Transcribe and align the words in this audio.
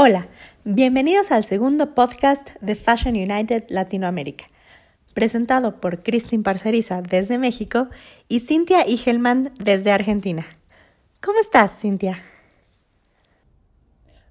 Hola, 0.00 0.28
bienvenidos 0.62 1.32
al 1.32 1.42
segundo 1.42 1.96
podcast 1.96 2.50
de 2.60 2.76
Fashion 2.76 3.16
United 3.16 3.64
Latinoamérica, 3.68 4.44
presentado 5.12 5.80
por 5.80 6.04
Christine 6.04 6.44
Parceriza 6.44 7.02
desde 7.02 7.36
México 7.36 7.88
y 8.28 8.38
Cintia 8.38 8.86
Igelman 8.86 9.52
desde 9.58 9.90
Argentina. 9.90 10.46
¿Cómo 11.20 11.40
estás, 11.40 11.80
Cintia? 11.80 12.22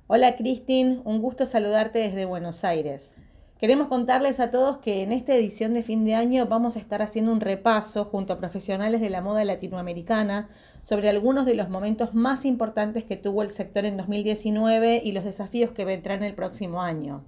Hola, 0.07 0.37
Christine, 0.37 1.01
un 1.03 1.21
gusto 1.21 1.45
saludarte 1.45 1.99
desde 1.99 2.23
Buenos 2.23 2.63
Aires. 2.63 3.13
Queremos 3.59 3.87
contarles 3.87 4.39
a 4.39 4.51
todos 4.51 4.77
que 4.77 5.01
en 5.01 5.11
esta 5.11 5.33
edición 5.33 5.73
de 5.73 5.81
fin 5.81 6.05
de 6.05 6.13
año 6.13 6.45
vamos 6.45 6.75
a 6.75 6.79
estar 6.79 7.01
haciendo 7.01 7.31
un 7.31 7.39
repaso 7.39 8.05
junto 8.05 8.33
a 8.33 8.37
profesionales 8.37 9.01
de 9.01 9.09
la 9.09 9.21
moda 9.21 9.43
latinoamericana 9.43 10.47
sobre 10.83 11.09
algunos 11.09 11.47
de 11.47 11.55
los 11.55 11.67
momentos 11.67 12.13
más 12.13 12.45
importantes 12.45 13.03
que 13.03 13.17
tuvo 13.17 13.41
el 13.41 13.49
sector 13.49 13.85
en 13.85 13.97
2019 13.97 15.01
y 15.03 15.11
los 15.11 15.23
desafíos 15.23 15.71
que 15.71 15.85
vendrán 15.85 16.21
el 16.21 16.35
próximo 16.35 16.83
año. 16.83 17.23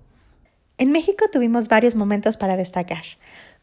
En 0.77 0.91
México 0.91 1.25
tuvimos 1.31 1.67
varios 1.67 1.95
momentos 1.95 2.37
para 2.37 2.55
destacar, 2.55 3.03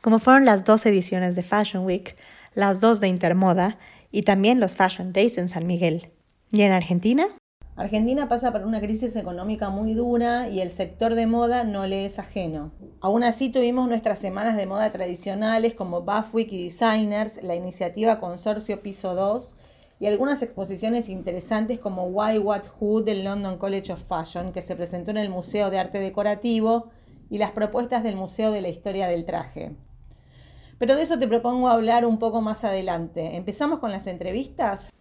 como 0.01 0.19
fueron 0.19 0.45
las 0.45 0.65
dos 0.65 0.85
ediciones 0.87 1.37
de 1.37 1.45
Fashion 1.45 1.87
Week, 1.87 2.16
las 2.55 2.80
dos 2.80 2.98
de 2.98 3.07
Intermoda 3.07 3.79
y 4.10 4.23
también 4.23 4.59
los 4.59 4.74
Fashion 4.74 5.12
Days 5.12 5.38
en 5.38 5.48
San 5.48 5.69
Miguel. 5.69 6.10
¿Y 6.51 6.62
en 6.62 6.73
Argentina? 6.73 7.29
Argentina 7.77 8.27
pasa 8.27 8.53
por 8.53 8.65
una 8.65 8.80
crisis 8.80 9.16
económica 9.16 9.69
muy 9.69 9.93
dura 9.93 10.48
y 10.48 10.61
el 10.61 10.71
sector 10.71 11.15
de 11.15 11.27
moda 11.27 11.62
no 11.62 11.87
le 11.87 12.07
es 12.07 12.19
ajeno. 12.19 12.73
Aún 13.02 13.23
así 13.23 13.51
tuvimos 13.51 13.87
nuestras 13.87 14.19
semanas 14.19 14.57
de 14.57 14.65
moda 14.65 14.91
tradicionales 14.93 15.75
como 15.75 16.01
Buff 16.01 16.35
Week 16.35 16.51
y 16.51 16.65
Designers, 16.65 17.43
la 17.43 17.55
iniciativa 17.55 18.19
Consorcio 18.19 18.80
Piso 18.80 19.15
2 19.15 19.57
y 20.01 20.07
algunas 20.07 20.43
exposiciones 20.43 21.11
interesantes 21.11 21.79
como 21.79 22.07
Why 22.07 22.39
What 22.39 22.63
Who 22.80 23.02
del 23.02 23.24
London 23.24 23.59
College 23.59 23.93
of 23.93 24.02
Fashion 24.02 24.52
que 24.55 24.63
se 24.63 24.74
presentó 24.74 25.11
en 25.11 25.18
el 25.18 25.29
Museo 25.29 25.68
de 25.68 25.79
Arte 25.79 25.99
Decorativo 25.99 26.88
y 27.29 27.37
las 27.37 27.51
propuestas 27.51 28.02
del 28.02 28.16
Museo 28.16 28.52
de 28.52 28.63
la 28.63 28.68
Historia 28.71 29.07
del 29.07 29.27
Traje. 29.27 29.77
Pero 30.79 30.96
de 30.96 31.02
eso 31.02 31.18
te 31.18 31.29
propongo 31.29 31.68
hablar 31.68 32.07
un 32.07 32.18
poco 32.18 32.40
más 32.40 32.65
adelante. 32.65 33.37
¿Empezamos 33.37 33.80
con 33.80 33.93
las 33.93 34.07
entrevistas? 34.07 34.95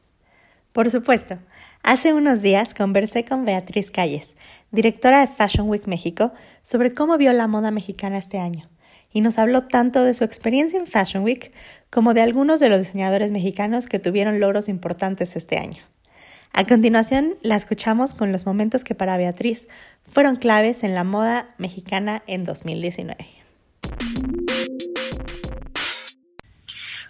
Por 0.73 0.89
supuesto. 0.91 1.39
Hace 1.87 2.13
unos 2.13 2.41
días 2.41 2.73
conversé 2.73 3.25
con 3.25 3.45
Beatriz 3.45 3.91
Calles, 3.91 4.35
directora 4.71 5.19
de 5.19 5.27
Fashion 5.27 5.69
Week 5.69 5.85
México, 5.85 6.33
sobre 6.63 6.95
cómo 6.95 7.15
vio 7.19 7.31
la 7.31 7.45
moda 7.45 7.69
mexicana 7.69 8.17
este 8.17 8.39
año, 8.39 8.67
y 9.11 9.21
nos 9.21 9.37
habló 9.37 9.67
tanto 9.67 10.03
de 10.03 10.15
su 10.15 10.23
experiencia 10.23 10.79
en 10.79 10.87
Fashion 10.87 11.23
Week 11.23 11.53
como 11.91 12.15
de 12.15 12.23
algunos 12.23 12.59
de 12.59 12.69
los 12.69 12.79
diseñadores 12.79 13.29
mexicanos 13.29 13.85
que 13.85 13.99
tuvieron 13.99 14.39
logros 14.39 14.67
importantes 14.67 15.35
este 15.35 15.59
año. 15.59 15.83
A 16.53 16.65
continuación, 16.65 17.35
la 17.43 17.55
escuchamos 17.55 18.15
con 18.15 18.31
los 18.31 18.47
momentos 18.47 18.83
que 18.83 18.95
para 18.95 19.17
Beatriz 19.17 19.67
fueron 20.07 20.37
claves 20.37 20.83
en 20.83 20.95
la 20.95 21.03
moda 21.03 21.53
mexicana 21.59 22.23
en 22.25 22.45
2019. 22.45 23.15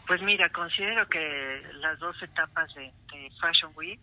Pues 0.08 0.22
mira, 0.22 0.50
considero 0.50 1.08
que 1.08 1.62
las 1.80 1.98
dos 2.00 2.22
etapas 2.22 2.74
de, 2.76 2.92
Fashion 3.42 3.72
Week, 3.76 4.00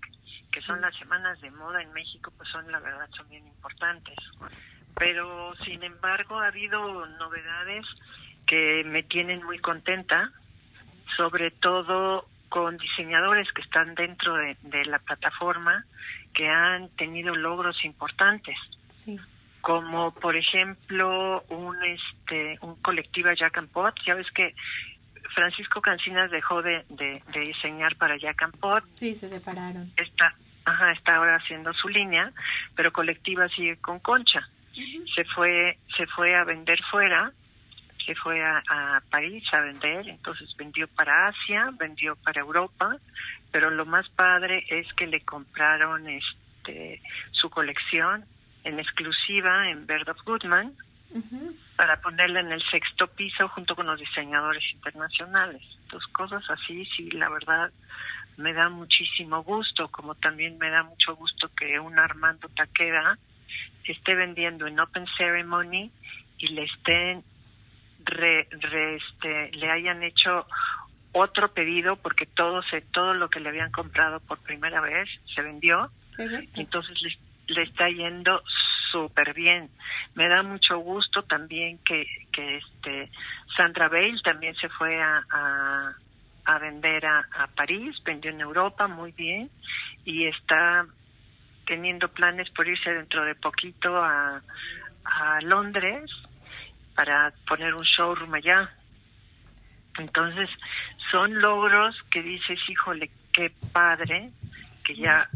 que 0.52 0.60
son 0.60 0.80
las 0.80 0.94
semanas 0.96 1.40
de 1.40 1.50
moda 1.50 1.82
en 1.82 1.92
México, 1.92 2.32
pues 2.36 2.48
son 2.50 2.70
la 2.70 2.78
verdad 2.78 3.08
son 3.16 3.28
bien 3.28 3.46
importantes. 3.46 4.16
Pero 4.94 5.54
sin 5.64 5.82
embargo 5.82 6.38
ha 6.38 6.48
habido 6.48 7.06
novedades 7.06 7.86
que 8.46 8.84
me 8.84 9.02
tienen 9.02 9.42
muy 9.42 9.58
contenta, 9.58 10.30
sobre 11.16 11.50
todo 11.50 12.28
con 12.50 12.76
diseñadores 12.76 13.50
que 13.52 13.62
están 13.62 13.94
dentro 13.94 14.34
de, 14.34 14.84
la 14.84 14.98
plataforma 14.98 15.86
que 16.34 16.48
han 16.48 16.90
tenido 16.90 17.34
logros 17.34 17.82
importantes. 17.84 18.56
como 19.62 20.12
por 20.12 20.36
ejemplo 20.36 21.44
un 21.48 21.76
este 21.84 22.58
un 22.62 22.74
colectivo 22.82 23.30
Jack 23.32 23.58
and 23.58 23.70
Pot 23.70 23.94
ya 24.04 24.14
ves 24.14 24.26
que 24.34 24.54
Francisco 25.34 25.80
Cancinas 25.80 26.30
dejó 26.30 26.62
de, 26.62 26.84
de, 26.90 27.22
diseñar 27.40 27.96
para 27.96 28.16
Jack 28.18 28.42
and 28.42 28.58
Pot. 28.58 28.84
Sí, 28.94 29.14
se 29.14 29.28
separaron. 29.28 29.90
Está, 29.96 30.34
ajá, 30.64 30.92
está 30.92 31.16
ahora 31.16 31.36
haciendo 31.36 31.72
su 31.72 31.88
línea, 31.88 32.32
pero 32.74 32.92
colectiva 32.92 33.48
sigue 33.48 33.76
con 33.78 34.00
Concha. 34.00 34.48
Se 35.14 35.24
fue, 35.24 35.78
se 35.96 36.06
fue 36.06 36.34
a 36.34 36.44
vender 36.44 36.80
fuera, 36.90 37.30
se 38.06 38.14
fue 38.14 38.42
a, 38.42 38.62
a, 38.68 39.02
París 39.10 39.44
a 39.52 39.60
vender, 39.60 40.08
entonces 40.08 40.48
vendió 40.56 40.88
para 40.88 41.28
Asia, 41.28 41.70
vendió 41.78 42.16
para 42.16 42.40
Europa, 42.40 42.96
pero 43.50 43.70
lo 43.70 43.84
más 43.84 44.08
padre 44.10 44.64
es 44.68 44.90
que 44.94 45.06
le 45.06 45.20
compraron 45.20 46.08
este 46.08 47.02
su 47.32 47.50
colección 47.50 48.24
en 48.64 48.78
exclusiva 48.78 49.68
en 49.68 49.86
Bird 49.86 50.08
of 50.08 50.22
Goodman 50.24 50.72
para 51.76 52.00
ponerla 52.00 52.40
en 52.40 52.52
el 52.52 52.62
sexto 52.70 53.06
piso 53.06 53.48
junto 53.48 53.74
con 53.76 53.86
los 53.86 53.98
diseñadores 53.98 54.64
internacionales. 54.72 55.62
Entonces, 55.82 56.10
cosas 56.12 56.42
así, 56.48 56.86
sí, 56.96 57.10
la 57.10 57.28
verdad, 57.28 57.70
me 58.42 58.52
da 58.52 58.68
muchísimo 58.68 59.42
gusto, 59.42 59.88
como 59.88 60.14
también 60.16 60.58
me 60.58 60.68
da 60.68 60.82
mucho 60.82 61.14
gusto 61.16 61.48
que 61.56 61.78
un 61.78 61.98
Armando 61.98 62.48
Taqueda 62.48 63.18
esté 63.84 64.14
vendiendo 64.14 64.66
en 64.66 64.78
Open 64.78 65.06
Ceremony 65.16 65.90
y 66.38 66.48
le 66.48 66.64
estén 66.64 67.24
re, 68.04 68.48
este, 68.96 69.52
le 69.52 69.70
hayan 69.70 70.02
hecho 70.02 70.46
otro 71.12 71.52
pedido 71.52 71.96
porque 71.96 72.26
todo 72.26 72.62
se 72.62 72.80
todo 72.80 73.14
lo 73.14 73.28
que 73.28 73.40
le 73.40 73.50
habían 73.50 73.70
comprado 73.70 74.20
por 74.20 74.38
primera 74.38 74.80
vez 74.80 75.08
se 75.34 75.42
vendió 75.42 75.90
entonces 76.56 77.00
le, 77.02 77.54
le 77.54 77.62
está 77.62 77.88
yendo 77.88 78.42
súper 78.90 79.32
bien. 79.34 79.70
Me 80.14 80.28
da 80.28 80.42
mucho 80.42 80.78
gusto 80.78 81.22
también 81.22 81.78
que, 81.78 82.04
que 82.32 82.58
este 82.58 83.10
Sandra 83.56 83.88
Bale 83.88 84.20
también 84.22 84.54
se 84.56 84.68
fue 84.68 85.00
a, 85.02 85.24
a, 85.30 85.94
vender 86.58 87.06
a, 87.06 87.26
a, 87.34 87.46
París, 87.48 87.96
vendió 88.04 88.30
en 88.30 88.40
Europa 88.40 88.86
muy 88.86 89.12
bien 89.12 89.50
y 90.04 90.26
está 90.26 90.86
teniendo 91.66 92.08
planes 92.08 92.50
por 92.50 92.66
irse 92.66 92.92
dentro 92.92 93.24
de 93.24 93.34
poquito 93.34 93.96
a, 94.02 94.42
a 95.04 95.40
Londres 95.42 96.10
para 96.94 97.32
poner 97.46 97.74
un 97.74 97.84
showroom 97.84 98.34
allá. 98.34 98.70
Entonces, 99.98 100.48
son 101.10 101.40
logros 101.40 101.96
que 102.10 102.22
dices, 102.22 102.58
híjole, 102.68 103.10
qué 103.32 103.52
padre, 103.72 104.30
que 104.84 104.96
ya 104.96 105.28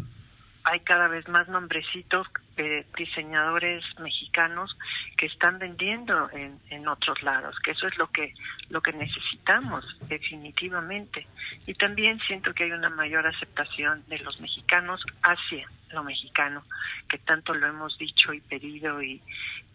hay 0.67 0.81
cada 0.81 1.07
vez 1.07 1.29
más 1.29 1.47
nombrecitos 1.47 2.27
de 2.57 2.85
diseñadores 2.99 3.85
mexicanos 4.01 4.77
que 5.17 5.27
están 5.27 5.61
vendiendo 5.61 6.29
en, 6.33 6.59
en 6.71 6.89
otros 6.89 7.23
lados, 7.23 7.57
que 7.61 7.71
eso 7.71 7.87
es 7.87 7.97
lo 7.99 8.11
que 8.11 8.35
lo 8.69 8.81
que 8.81 8.93
necesitamos 8.93 9.85
definitivamente. 10.09 11.25
Y 11.69 11.75
también 11.75 12.19
siento 12.27 12.53
que 12.53 12.65
hay 12.65 12.73
una 12.73 12.91
mayor 12.91 13.29
aceptación 13.29 14.03
de 14.09 14.19
los 14.19 14.41
mexicanos 14.41 15.05
hacia 15.23 15.71
lo 15.93 16.03
mexicano, 16.03 16.65
que 17.09 17.19
tanto 17.19 17.55
lo 17.55 17.69
hemos 17.69 17.97
dicho 17.97 18.33
y 18.33 18.41
pedido 18.41 19.01
y, 19.01 19.23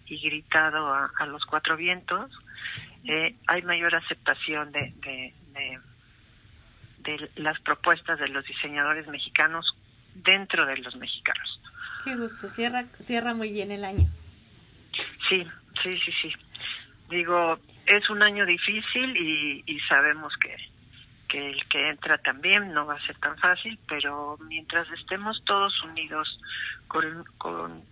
y 0.07 0.21
gritado 0.21 0.93
a, 0.93 1.25
los 1.25 1.45
cuatro 1.45 1.77
vientos. 1.77 2.29
Eh, 3.05 3.33
hay 3.47 3.61
mayor 3.61 3.95
aceptación 3.95 4.73
de, 4.73 4.93
de, 4.97 5.33
de 6.99 7.29
las 7.37 7.61
propuestas 7.61 8.19
de 8.19 8.27
los 8.27 8.45
diseñadores 8.45 9.07
mexicanos 9.07 9.73
dentro 10.15 10.65
de 10.65 10.77
los 10.77 10.95
mexicanos. 10.95 11.59
Qué 12.03 12.15
gusto, 12.15 12.47
cierra, 12.47 12.85
cierra 12.99 13.33
muy 13.33 13.51
bien 13.51 13.71
el 13.71 13.83
año. 13.83 14.09
Sí, 15.29 15.45
sí, 15.83 15.91
sí, 15.91 16.11
sí. 16.21 16.33
Digo, 17.09 17.59
es 17.85 18.09
un 18.09 18.23
año 18.23 18.45
difícil 18.45 19.15
y, 19.17 19.63
y 19.65 19.79
sabemos 19.81 20.33
que, 20.37 20.55
que 21.27 21.51
el 21.51 21.67
que 21.67 21.89
entra 21.89 22.17
también 22.17 22.73
no 22.73 22.85
va 22.85 22.95
a 22.95 23.05
ser 23.05 23.17
tan 23.17 23.37
fácil, 23.37 23.77
pero 23.87 24.37
mientras 24.47 24.89
estemos 24.91 25.43
todos 25.45 25.81
unidos 25.83 26.39
con, 26.87 27.23
con 27.37 27.83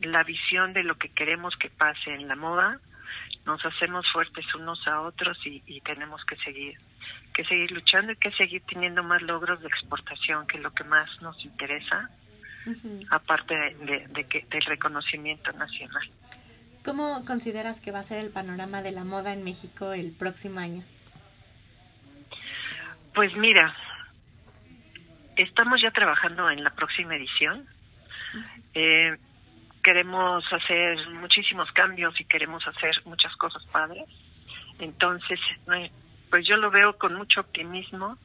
la 0.00 0.22
visión 0.24 0.72
de 0.72 0.84
lo 0.84 0.96
que 0.96 1.08
queremos 1.08 1.56
que 1.56 1.70
pase 1.70 2.14
en 2.14 2.28
la 2.28 2.36
moda, 2.36 2.78
nos 3.46 3.64
hacemos 3.64 4.06
fuertes 4.12 4.44
unos 4.54 4.86
a 4.86 5.00
otros 5.00 5.38
y, 5.46 5.62
y 5.66 5.80
tenemos 5.80 6.24
que 6.24 6.36
seguir 6.36 6.76
que 7.34 7.44
seguir 7.44 7.72
luchando 7.72 8.12
y 8.12 8.16
que 8.16 8.30
seguir 8.32 8.62
teniendo 8.62 9.02
más 9.02 9.20
logros 9.20 9.60
de 9.60 9.66
exportación, 9.66 10.46
que 10.46 10.56
es 10.56 10.62
lo 10.62 10.72
que 10.72 10.84
más 10.84 11.06
nos 11.20 11.44
interesa, 11.44 12.08
aparte 13.10 13.54
de, 13.54 14.24
que, 14.24 14.46
del 14.48 14.62
reconocimiento 14.62 15.52
nacional. 15.52 16.08
¿Cómo 16.84 17.24
consideras 17.26 17.80
que 17.80 17.90
va 17.90 17.98
a 17.98 18.02
ser 18.04 18.18
el 18.18 18.30
panorama 18.30 18.82
de 18.82 18.92
la 18.92 19.04
moda 19.04 19.32
en 19.32 19.42
México 19.42 19.92
el 19.92 20.12
próximo 20.12 20.60
año? 20.60 20.84
Pues 23.14 23.36
mira, 23.36 23.74
estamos 25.36 25.82
ya 25.82 25.90
trabajando 25.90 26.48
en 26.50 26.62
la 26.62 26.70
próxima 26.70 27.16
edición. 27.16 27.66
Eh, 28.74 29.16
queremos 29.82 30.44
hacer 30.52 31.08
muchísimos 31.10 31.70
cambios 31.72 32.18
y 32.20 32.24
queremos 32.24 32.66
hacer 32.66 32.94
muchas 33.04 33.34
cosas 33.36 33.64
padres. 33.66 34.04
Entonces, 34.78 35.38
pues 36.30 36.46
yo 36.46 36.56
lo 36.56 36.70
veo 36.70 36.96
con 36.98 37.14
mucho 37.14 37.40
optimismo. 37.40 38.18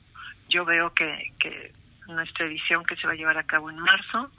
Yo 0.49 0.65
veo 0.65 0.93
que, 0.93 1.33
que 1.39 1.73
nuestra 2.07 2.45
edición 2.45 2.83
que 2.85 2.95
se 2.95 3.07
va 3.07 3.13
a 3.13 3.15
llevar 3.15 3.37
a 3.37 3.45
cabo 3.45 3.69
en 3.69 3.77
marzo 3.77 4.31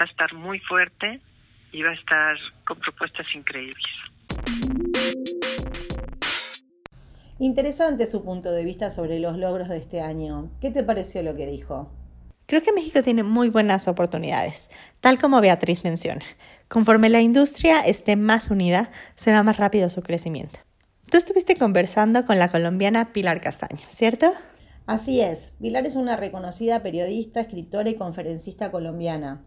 va 0.00 0.04
a 0.04 0.08
estar 0.08 0.32
muy 0.34 0.58
fuerte. 0.60 1.20
y 1.70 1.82
va 1.82 1.90
a 1.90 1.94
estar 1.94 2.36
con 2.64 2.78
propuestas 2.78 3.26
increíbles. 3.34 3.84
Interesante 7.38 8.06
su 8.06 8.24
punto 8.24 8.50
de 8.50 8.64
vista 8.64 8.90
sobre 8.90 9.20
los 9.20 9.36
logros 9.36 9.68
de 9.68 9.76
este 9.76 10.00
año. 10.00 10.50
¿Qué 10.60 10.70
te 10.70 10.82
pareció 10.82 11.22
lo 11.22 11.36
que 11.36 11.46
dijo? 11.46 11.92
Creo 12.46 12.62
que 12.62 12.72
México 12.72 13.02
tiene 13.02 13.22
muy 13.22 13.50
buenas 13.50 13.86
oportunidades, 13.86 14.70
tal 15.00 15.20
como 15.20 15.40
Beatriz 15.40 15.84
menciona. 15.84 16.24
Conforme 16.68 17.10
la 17.10 17.20
industria 17.20 17.80
esté 17.82 18.16
más 18.16 18.50
unida, 18.50 18.90
será 19.14 19.42
más 19.42 19.58
rápido 19.58 19.90
su 19.90 20.02
crecimiento. 20.02 20.58
Tú 21.10 21.16
estuviste 21.16 21.56
conversando 21.56 22.26
con 22.26 22.38
la 22.38 22.50
colombiana 22.50 23.14
Pilar 23.14 23.40
Castaño, 23.40 23.80
¿cierto? 23.88 24.30
Así 24.84 25.22
es. 25.22 25.54
Pilar 25.58 25.86
es 25.86 25.96
una 25.96 26.16
reconocida 26.16 26.82
periodista, 26.82 27.40
escritora 27.40 27.88
y 27.88 27.94
conferencista 27.94 28.70
colombiana. 28.70 29.42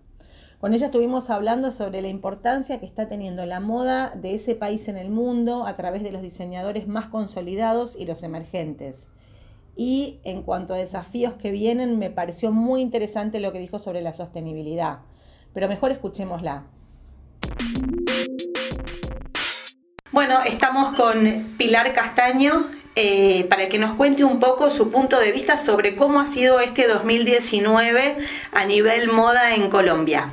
Con 0.59 0.73
ella 0.73 0.87
estuvimos 0.87 1.29
hablando 1.29 1.71
sobre 1.71 2.01
la 2.01 2.07
importancia 2.07 2.79
que 2.79 2.87
está 2.87 3.07
teniendo 3.07 3.45
la 3.45 3.59
moda 3.59 4.11
de 4.15 4.33
ese 4.33 4.55
país 4.55 4.87
en 4.87 4.97
el 4.97 5.11
mundo 5.11 5.67
a 5.67 5.75
través 5.75 6.01
de 6.01 6.11
los 6.11 6.23
diseñadores 6.23 6.87
más 6.87 7.07
consolidados 7.07 7.95
y 7.95 8.05
los 8.05 8.23
emergentes. 8.23 9.09
Y 9.75 10.19
en 10.23 10.41
cuanto 10.41 10.73
a 10.73 10.77
desafíos 10.77 11.33
que 11.33 11.51
vienen, 11.51 11.99
me 11.99 12.09
pareció 12.09 12.51
muy 12.51 12.81
interesante 12.81 13.39
lo 13.39 13.51
que 13.51 13.59
dijo 13.59 13.77
sobre 13.77 14.01
la 14.01 14.13
sostenibilidad. 14.15 15.01
Pero 15.53 15.67
mejor 15.67 15.91
escuchémosla. 15.91 16.65
Bueno, 20.11 20.41
estamos 20.41 20.93
con 20.97 21.55
Pilar 21.57 21.93
Castaño 21.93 22.69
eh, 22.95 23.47
para 23.49 23.69
que 23.69 23.77
nos 23.77 23.95
cuente 23.95 24.25
un 24.25 24.41
poco 24.41 24.69
su 24.69 24.91
punto 24.91 25.17
de 25.17 25.31
vista 25.31 25.57
sobre 25.57 25.95
cómo 25.95 26.19
ha 26.19 26.25
sido 26.25 26.59
este 26.59 26.85
2019 26.85 28.17
a 28.51 28.65
nivel 28.65 29.07
moda 29.09 29.55
en 29.55 29.69
Colombia. 29.69 30.29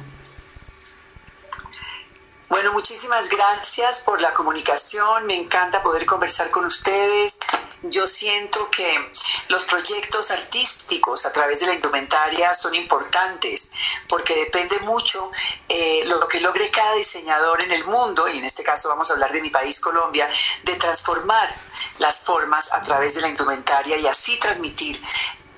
Bueno, 2.48 2.72
muchísimas 2.72 3.28
gracias 3.28 4.00
por 4.00 4.20
la 4.20 4.34
comunicación. 4.34 5.26
Me 5.28 5.36
encanta 5.36 5.81
poder 5.81 6.06
conversar 6.06 6.50
con 6.50 6.64
ustedes. 6.64 7.38
Yo 7.82 8.08
siento 8.08 8.69
que 8.70 9.10
los 9.48 9.64
proyectos 9.64 10.32
artísticos 10.32 11.25
a 11.26 11.32
través 11.32 11.60
de 11.60 11.66
la 11.66 11.75
indumentaria 11.75 12.52
son 12.52 12.75
importantes 12.75 13.70
porque 14.08 14.34
depende 14.34 14.80
mucho 14.80 15.30
eh, 15.69 16.02
lo 16.04 16.26
que 16.26 16.40
logre 16.40 16.70
cada 16.70 16.94
diseñador 16.94 17.62
en 17.62 17.70
el 17.70 17.84
mundo, 17.84 18.26
y 18.26 18.38
en 18.38 18.44
este 18.44 18.64
caso 18.64 18.88
vamos 18.88 19.10
a 19.10 19.14
hablar 19.14 19.32
de 19.32 19.40
mi 19.40 19.50
país, 19.50 19.78
Colombia, 19.78 20.28
de 20.64 20.75
transformar 20.75 21.54
las 21.98 22.25
formas 22.25 22.72
a 22.72 22.82
través 22.82 23.14
de 23.14 23.20
la 23.20 23.28
indumentaria 23.28 23.96
y 23.96 24.06
así 24.06 24.38
transmitir 24.38 25.00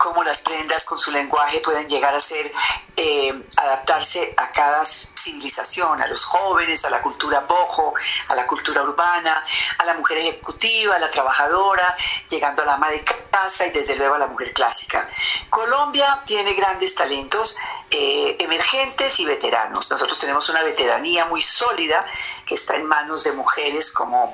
cómo 0.00 0.24
las 0.24 0.40
prendas 0.40 0.82
con 0.84 0.98
su 0.98 1.10
lenguaje 1.10 1.60
pueden 1.60 1.86
llegar 1.86 2.14
a 2.14 2.20
ser, 2.20 2.50
eh, 2.96 3.34
adaptarse 3.54 4.32
a 4.34 4.50
cada 4.50 4.82
civilización, 4.82 6.00
a 6.00 6.06
los 6.06 6.24
jóvenes, 6.24 6.86
a 6.86 6.90
la 6.90 7.02
cultura 7.02 7.40
bojo, 7.40 7.92
a 8.28 8.34
la 8.34 8.46
cultura 8.46 8.82
urbana, 8.82 9.44
a 9.76 9.84
la 9.84 9.92
mujer 9.92 10.16
ejecutiva, 10.16 10.96
a 10.96 10.98
la 10.98 11.10
trabajadora, 11.10 11.98
llegando 12.30 12.62
a 12.62 12.64
la 12.64 12.74
ama 12.74 12.90
de 12.90 13.04
casa 13.04 13.66
y 13.66 13.72
desde 13.72 13.94
luego 13.94 14.14
a 14.14 14.18
la 14.18 14.26
mujer 14.26 14.54
clásica. 14.54 15.04
Colombia 15.50 16.22
tiene 16.24 16.54
grandes 16.54 16.94
talentos 16.94 17.58
eh, 17.90 18.36
emergentes 18.38 19.20
y 19.20 19.26
veteranos. 19.26 19.90
Nosotros 19.90 20.18
tenemos 20.18 20.48
una 20.48 20.62
veteranía 20.62 21.26
muy 21.26 21.42
sólida 21.42 22.06
que 22.46 22.54
está 22.54 22.74
en 22.76 22.86
manos 22.86 23.22
de 23.24 23.32
mujeres 23.32 23.92
como 23.92 24.32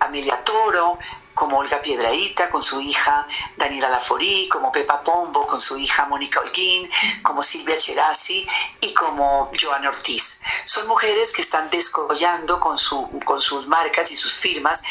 Amelia 0.00 0.44
Toro, 0.44 0.98
como 1.38 1.58
Olga 1.58 1.80
Piedraíta 1.80 2.50
con 2.50 2.62
su 2.62 2.80
hija 2.80 3.26
Daniela 3.56 3.88
Laforí, 3.88 4.48
como 4.48 4.72
Pepa 4.72 5.04
Pombo 5.04 5.46
con 5.46 5.60
su 5.60 5.78
hija 5.78 6.04
Mónica 6.06 6.40
Holguín, 6.40 6.90
como 7.22 7.44
Silvia 7.44 7.76
Cherasi 7.76 8.44
y 8.80 8.92
como 8.92 9.52
Joana 9.58 9.88
Ortiz. 9.88 10.40
Son 10.64 10.88
mujeres 10.88 11.32
que 11.32 11.42
están 11.42 11.70
descollando 11.70 12.58
con, 12.58 12.76
su, 12.76 13.20
con 13.24 13.40
sus 13.40 13.68
marcas 13.68 14.10
y 14.10 14.16
sus 14.16 14.34
firmas 14.34 14.82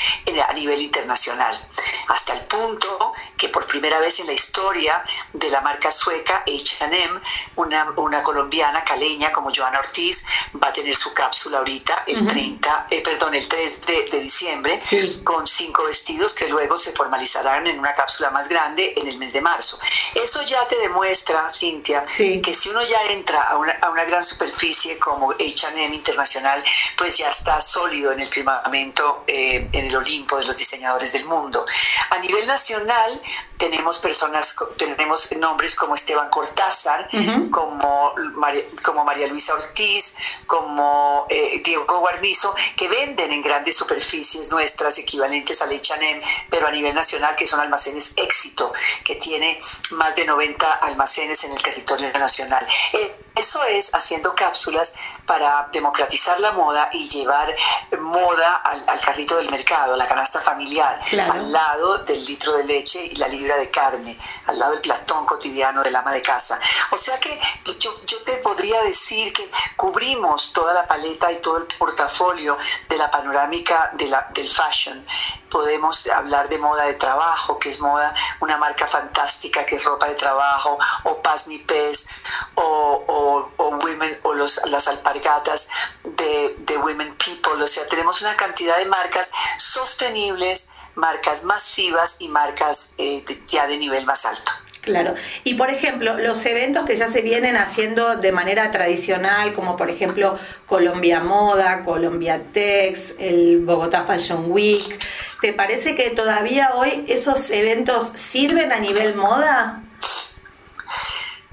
a 0.47 0.53
nivel 0.53 0.81
internacional, 0.81 1.59
hasta 2.07 2.33
el 2.33 2.41
punto 2.45 3.13
que 3.35 3.49
por 3.49 3.65
primera 3.65 3.99
vez 3.99 4.19
en 4.21 4.27
la 4.27 4.33
historia 4.33 5.03
de 5.33 5.49
la 5.49 5.59
marca 5.59 5.91
sueca 5.91 6.43
H&M, 6.47 7.19
una, 7.57 7.91
una 7.97 8.23
colombiana 8.23 8.85
caleña 8.85 9.33
como 9.33 9.51
Joana 9.53 9.79
Ortiz 9.79 10.25
va 10.63 10.69
a 10.69 10.73
tener 10.73 10.95
su 10.95 11.13
cápsula 11.13 11.57
ahorita 11.57 12.03
el 12.07 12.25
30, 12.25 12.87
eh, 12.89 13.01
perdón, 13.01 13.35
el 13.35 13.47
3 13.47 13.85
de, 13.85 14.19
diciembre 14.21 14.79
con 15.23 15.45
cinco 15.45 15.83
vestidos 15.83 16.36
que 16.37 16.47
luego 16.47 16.77
se 16.77 16.91
formalizarán 16.91 17.67
en 17.67 17.79
una 17.79 17.93
cápsula 17.93 18.29
más 18.29 18.47
grande 18.47 18.93
en 18.95 19.07
el 19.07 19.17
mes 19.17 19.33
de 19.33 19.41
marzo. 19.41 19.79
Eso 20.13 20.41
ya 20.43 20.65
te 20.67 20.79
demuestra, 20.79 21.49
Cintia, 21.49 22.05
que 22.05 22.53
si 22.53 22.69
uno 22.69 22.83
ya 22.83 23.01
entra 23.09 23.43
a 23.43 23.57
una, 23.57 23.73
a 23.81 23.89
una 23.89 24.05
gran 24.05 24.23
superficie 24.23 24.97
como 24.97 25.31
H&M 25.31 25.95
Internacional, 25.95 26.63
pues 26.97 27.17
ya 27.17 27.29
está 27.29 27.59
sólido 27.59 28.11
en 28.11 28.19
el 28.19 28.27
firmamento, 28.27 29.23
eh, 29.27 29.67
en 29.71 29.85
el 29.85 29.95
Olimpo 29.95 30.37
de 30.37 30.45
los 30.45 30.57
diseñadores 30.57 31.11
del 31.13 31.25
mundo. 31.25 31.65
A 32.09 32.19
nivel 32.19 32.45
nacional 32.47 33.21
tenemos 33.57 33.97
personas, 33.97 34.55
tenemos 34.77 35.31
nombres 35.31 35.75
como 35.75 35.95
Esteban 35.95 36.29
Cortázar, 36.29 37.09
como, 37.49 38.13
María, 38.35 38.63
como 38.83 39.03
María 39.03 39.27
Luisa 39.27 39.55
Ortiz, 39.55 40.15
como 40.45 41.25
eh, 41.29 41.61
Diego 41.63 41.99
Guarnizo, 41.99 42.55
que 42.75 42.87
venden 42.87 43.31
en 43.31 43.41
grandes 43.41 43.75
superficies 43.75 44.49
nuestras 44.51 44.97
equivalentes 44.99 45.61
al 45.61 45.73
H&M 45.73 46.21
pero 46.49 46.67
a 46.67 46.71
nivel 46.71 46.93
nacional, 46.93 47.35
que 47.35 47.47
son 47.47 47.59
almacenes 47.59 48.13
éxito, 48.15 48.73
que 49.03 49.15
tiene 49.15 49.59
más 49.91 50.15
de 50.15 50.25
90 50.25 50.73
almacenes 50.73 51.43
en 51.43 51.53
el 51.53 51.61
territorio 51.61 52.11
nacional. 52.17 52.65
Eh, 52.93 53.15
eso 53.35 53.63
es 53.65 53.93
haciendo 53.93 54.33
cápsulas 54.33 54.95
para 55.25 55.69
democratizar 55.71 56.39
la 56.39 56.53
moda 56.53 56.89
y 56.91 57.07
llevar 57.07 57.55
moda 57.99 58.55
al, 58.55 58.99
carrito 58.99 59.37
del 59.37 59.49
mercado, 59.51 59.93
a 59.93 59.97
la 59.97 60.07
canasta 60.07 60.41
familiar, 60.41 60.99
al 61.11 61.51
lado 61.51 61.99
del 61.99 62.25
litro 62.25 62.57
de 62.57 62.63
leche 62.63 63.05
y 63.05 63.15
la 63.15 63.27
libra 63.27 63.57
de 63.57 63.69
carne, 63.69 64.17
al 64.47 64.57
lado 64.57 64.71
del 64.71 64.81
platón 64.81 65.25
cotidiano 65.25 65.83
del 65.83 65.95
ama 65.95 66.13
de 66.13 66.21
casa. 66.21 66.59
O 66.91 66.97
sea 66.97 67.19
que 67.19 67.39
yo, 67.79 68.01
yo 68.07 68.23
te 68.23 68.37
podría 68.37 68.81
decir 68.81 69.31
que 69.33 69.49
cubrimos 69.75 70.51
toda 70.51 70.73
la 70.73 70.87
paleta 70.87 71.31
y 71.31 71.39
todo 71.39 71.57
el 71.57 71.65
portafolio 71.77 72.57
de 72.89 72.97
la 72.97 73.11
panorámica 73.11 73.91
de 73.93 74.07
la, 74.07 74.27
del 74.33 74.49
fashion. 74.49 75.05
Podemos 75.49 76.07
hablar 76.17 76.49
de 76.49 76.57
moda 76.57 76.85
de 76.85 76.93
trabajo, 76.93 77.59
que 77.59 77.69
es 77.69 77.79
moda, 77.79 78.13
una 78.39 78.57
marca 78.57 78.87
fantástica 78.87 79.65
que 79.65 79.75
es 79.75 79.83
ropa 79.83 80.07
de 80.07 80.15
trabajo, 80.15 80.77
o 81.03 81.21
Paz 81.21 81.47
Mi 81.47 81.59
Pez, 81.59 82.07
o, 82.55 82.63
o, 83.07 83.51
o, 83.57 83.69
Women, 83.77 84.19
o 84.23 84.33
los, 84.33 84.61
las 84.65 84.87
alpargatas 84.87 85.69
de, 86.03 86.55
de 86.59 86.77
Women 86.77 87.15
People. 87.15 87.63
O 87.63 87.67
sea, 87.67 87.87
tenemos 87.87 88.21
una 88.21 88.35
cantidad 88.35 88.77
de 88.77 88.85
marcas 88.85 89.31
sostenibles, 89.57 90.69
marcas 90.95 91.43
masivas 91.43 92.17
y 92.19 92.27
marcas 92.27 92.93
eh, 92.97 93.23
ya 93.47 93.67
de 93.67 93.77
nivel 93.77 94.05
más 94.05 94.25
alto. 94.25 94.51
Claro. 94.81 95.15
Y 95.43 95.55
por 95.55 95.69
ejemplo, 95.69 96.17
los 96.17 96.45
eventos 96.45 96.85
que 96.85 96.95
ya 96.95 97.09
se 97.09 97.21
vienen 97.21 97.57
haciendo 97.57 98.15
de 98.15 98.31
manera 98.31 98.71
tradicional, 98.71 99.53
como 99.53 99.75
por 99.75 99.89
ejemplo 99.89 100.39
Colombia 100.65 101.19
Moda, 101.19 101.83
Colombia 101.83 102.41
Tex, 102.53 103.15
el 103.19 103.65
Bogotá 103.65 104.03
Fashion 104.03 104.45
Week, 104.49 104.97
¿te 105.41 105.53
parece 105.53 105.95
que 105.95 106.11
todavía 106.11 106.71
hoy 106.73 107.05
esos 107.07 107.49
eventos 107.49 108.11
sirven 108.15 108.71
a 108.71 108.79
nivel 108.79 109.15
moda? 109.15 109.81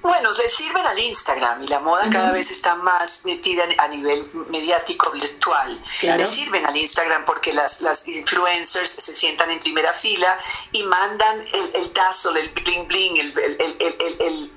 Bueno, 0.04 0.32
le 0.32 0.50
sirven 0.50 0.84
al 0.84 0.98
Instagram 0.98 1.62
y 1.62 1.68
la 1.68 1.80
moda 1.80 2.10
cada 2.10 2.30
vez 2.30 2.50
está 2.50 2.74
más 2.74 3.24
metida 3.24 3.64
a 3.78 3.88
nivel 3.88 4.28
mediático 4.50 5.10
virtual. 5.12 5.82
Le 6.02 6.24
sirven 6.26 6.66
al 6.66 6.76
Instagram 6.76 7.24
porque 7.24 7.54
las, 7.54 7.80
las 7.80 8.06
influencers 8.06 8.90
se 8.90 9.14
sientan 9.14 9.50
en 9.50 9.60
primera 9.60 9.94
fila 9.94 10.36
y 10.72 10.82
mandan 10.82 11.40
el, 11.40 11.70
el 11.72 11.90
tazo, 11.92 12.36
el 12.36 12.50
bling 12.50 12.86
bling, 12.86 13.16
el, 13.16 13.32
el, 13.38 14.18
el 14.18 14.52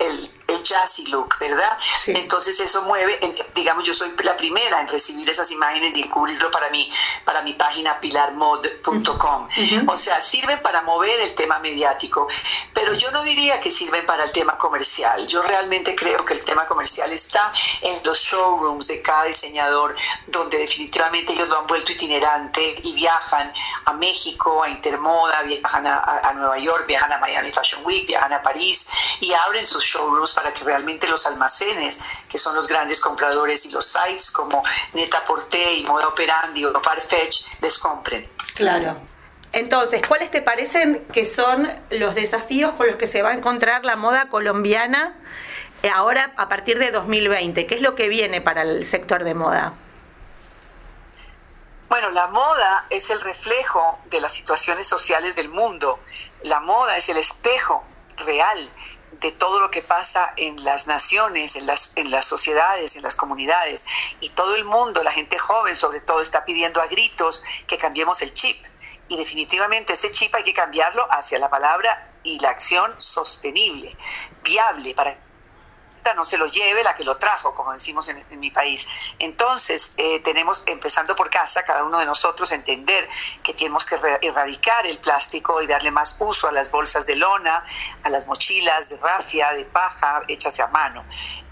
el 0.67 0.77
jazzy 0.79 1.05
look, 1.07 1.35
¿verdad? 1.39 1.77
Entonces 2.07 2.59
eso 2.59 2.81
mueve, 2.83 3.19
digamos, 3.55 3.83
yo 3.83 3.93
soy 3.93 4.11
la 4.23 4.35
primera 4.35 4.81
en 4.81 4.87
recibir 4.87 5.29
esas 5.29 5.51
imágenes 5.51 5.95
y 5.95 6.01
en 6.01 6.09
cubrirlo 6.09 6.51
para 6.51 6.69
mí, 6.69 6.91
para 7.25 7.41
mi 7.41 7.53
página 7.53 7.99
pilarmod.com. 7.99 9.47
O 9.87 9.97
sea, 9.97 10.21
sirven 10.21 10.61
para 10.61 10.81
mover 10.81 11.19
el 11.21 11.35
tema 11.35 11.59
mediático, 11.59 12.27
pero 12.73 12.93
yo 12.93 13.11
no 13.11 13.23
diría 13.23 13.59
que 13.59 13.71
sirven 13.71 14.05
para 14.05 14.25
el 14.25 14.31
tema 14.31 14.57
comercial. 14.57 15.27
Yo 15.27 15.41
realmente 15.41 15.95
creo 15.95 16.23
que 16.25 16.33
el 16.33 16.43
tema 16.43 16.65
comercial 16.67 17.11
está 17.11 17.51
en 17.81 17.99
los 18.03 18.19
showrooms 18.19 18.87
de 18.87 19.01
cada 19.01 19.25
diseñador, 19.25 19.95
donde 20.27 20.57
definitivamente 20.57 21.33
ellos 21.33 21.47
lo 21.47 21.59
han 21.59 21.67
vuelto 21.67 21.91
itinerante 21.91 22.79
y 22.83 22.93
viajan 22.93 23.53
a 23.85 23.93
México, 23.93 24.63
a 24.63 24.69
Intermoda, 24.69 25.41
viajan 25.43 25.87
a, 25.87 25.99
a 25.99 26.33
Nueva 26.33 26.57
York, 26.57 26.85
viajan 26.87 27.11
a 27.11 27.17
Miami 27.17 27.51
Fashion 27.51 27.81
Week, 27.85 28.07
viajan 28.07 28.33
a 28.33 28.41
París 28.41 28.89
y 29.19 29.33
abren 29.33 29.65
sus 29.65 29.83
showrooms 29.83 30.33
para 30.33 30.53
que 30.57 30.63
realmente 30.63 31.07
los 31.07 31.25
almacenes, 31.25 32.01
que 32.29 32.37
son 32.37 32.55
los 32.55 32.67
grandes 32.67 32.99
compradores, 32.99 33.65
y 33.65 33.71
los 33.71 33.85
sites 33.85 34.31
como 34.31 34.63
Neta 34.93 35.23
Porté 35.23 35.75
y 35.75 35.83
Moda 35.83 36.07
Operandi 36.07 36.65
o 36.65 36.81
Farfetch 36.81 37.45
les 37.61 37.77
compren. 37.77 38.27
Claro. 38.55 38.97
Entonces, 39.53 40.01
¿cuáles 40.07 40.29
te 40.29 40.41
parecen 40.41 41.05
que 41.13 41.25
son 41.25 41.71
los 41.89 42.15
desafíos 42.15 42.73
con 42.73 42.87
los 42.87 42.95
que 42.97 43.07
se 43.07 43.21
va 43.21 43.29
a 43.29 43.33
encontrar 43.33 43.85
la 43.85 43.95
moda 43.95 44.27
colombiana 44.29 45.15
eh, 45.83 45.89
ahora 45.89 46.33
a 46.37 46.49
partir 46.49 46.79
de 46.79 46.91
2020? 46.91 47.65
¿Qué 47.65 47.75
es 47.75 47.81
lo 47.81 47.95
que 47.95 48.09
viene 48.09 48.41
para 48.41 48.63
el 48.63 48.85
sector 48.85 49.23
de 49.23 49.33
moda? 49.33 49.73
Bueno, 51.89 52.09
la 52.11 52.27
moda 52.27 52.85
es 52.89 53.09
el 53.09 53.21
reflejo 53.21 53.97
de 54.05 54.19
las 54.19 54.33
situaciones 54.33 54.87
sociales 54.87 55.35
del 55.35 55.47
mundo. 55.47 55.99
La 56.43 56.59
moda 56.59 56.97
es 56.97 57.07
el 57.07 57.17
espejo 57.17 57.83
real 58.17 58.69
de 59.11 59.31
todo 59.31 59.59
lo 59.59 59.71
que 59.71 59.81
pasa 59.81 60.33
en 60.35 60.63
las 60.63 60.87
naciones, 60.87 61.55
en 61.55 61.65
las, 61.65 61.93
en 61.95 62.11
las 62.11 62.25
sociedades, 62.25 62.95
en 62.95 63.03
las 63.03 63.15
comunidades. 63.15 63.85
Y 64.19 64.29
todo 64.29 64.55
el 64.55 64.65
mundo, 64.65 65.03
la 65.03 65.11
gente 65.11 65.37
joven 65.37 65.75
sobre 65.75 66.01
todo, 66.01 66.21
está 66.21 66.45
pidiendo 66.45 66.81
a 66.81 66.87
gritos 66.87 67.43
que 67.67 67.77
cambiemos 67.77 68.21
el 68.21 68.33
chip. 68.33 68.63
Y 69.09 69.17
definitivamente 69.17 69.93
ese 69.93 70.11
chip 70.11 70.35
hay 70.35 70.43
que 70.43 70.53
cambiarlo 70.53 71.07
hacia 71.09 71.39
la 71.39 71.49
palabra 71.49 72.11
y 72.23 72.39
la 72.39 72.49
acción 72.49 72.93
sostenible, 72.97 73.95
viable, 74.43 74.93
para 74.93 75.17
no 76.13 76.25
se 76.25 76.37
lo 76.37 76.47
lleve 76.47 76.83
la 76.83 76.95
que 76.95 77.03
lo 77.03 77.17
trajo, 77.17 77.53
como 77.53 77.73
decimos 77.73 78.07
en, 78.09 78.25
mi 78.39 78.51
país. 78.51 78.87
Entonces, 79.19 79.93
eh, 79.97 80.19
tenemos, 80.21 80.63
empezando 80.65 81.15
por 81.15 81.29
casa, 81.29 81.63
cada 81.63 81.83
uno 81.83 81.99
de 81.99 82.05
nosotros 82.05 82.51
entender 82.51 83.07
que 83.43 83.53
tenemos 83.53 83.85
que 83.85 83.95
erradicar 84.21 84.85
el 84.85 84.99
plástico 84.99 85.61
y 85.61 85.67
darle 85.67 85.91
más 85.91 86.15
uso 86.19 86.47
a 86.47 86.51
las 86.51 86.69
bolsas 86.71 87.05
de 87.05 87.15
lona, 87.15 87.63
a 88.03 88.09
las 88.09 88.27
mochilas 88.27 88.89
de 88.89 88.97
rafia, 88.97 89.51
de 89.53 89.65
paja, 89.65 90.23
hechas 90.27 90.59
a 90.59 90.67
mano. 90.67 91.03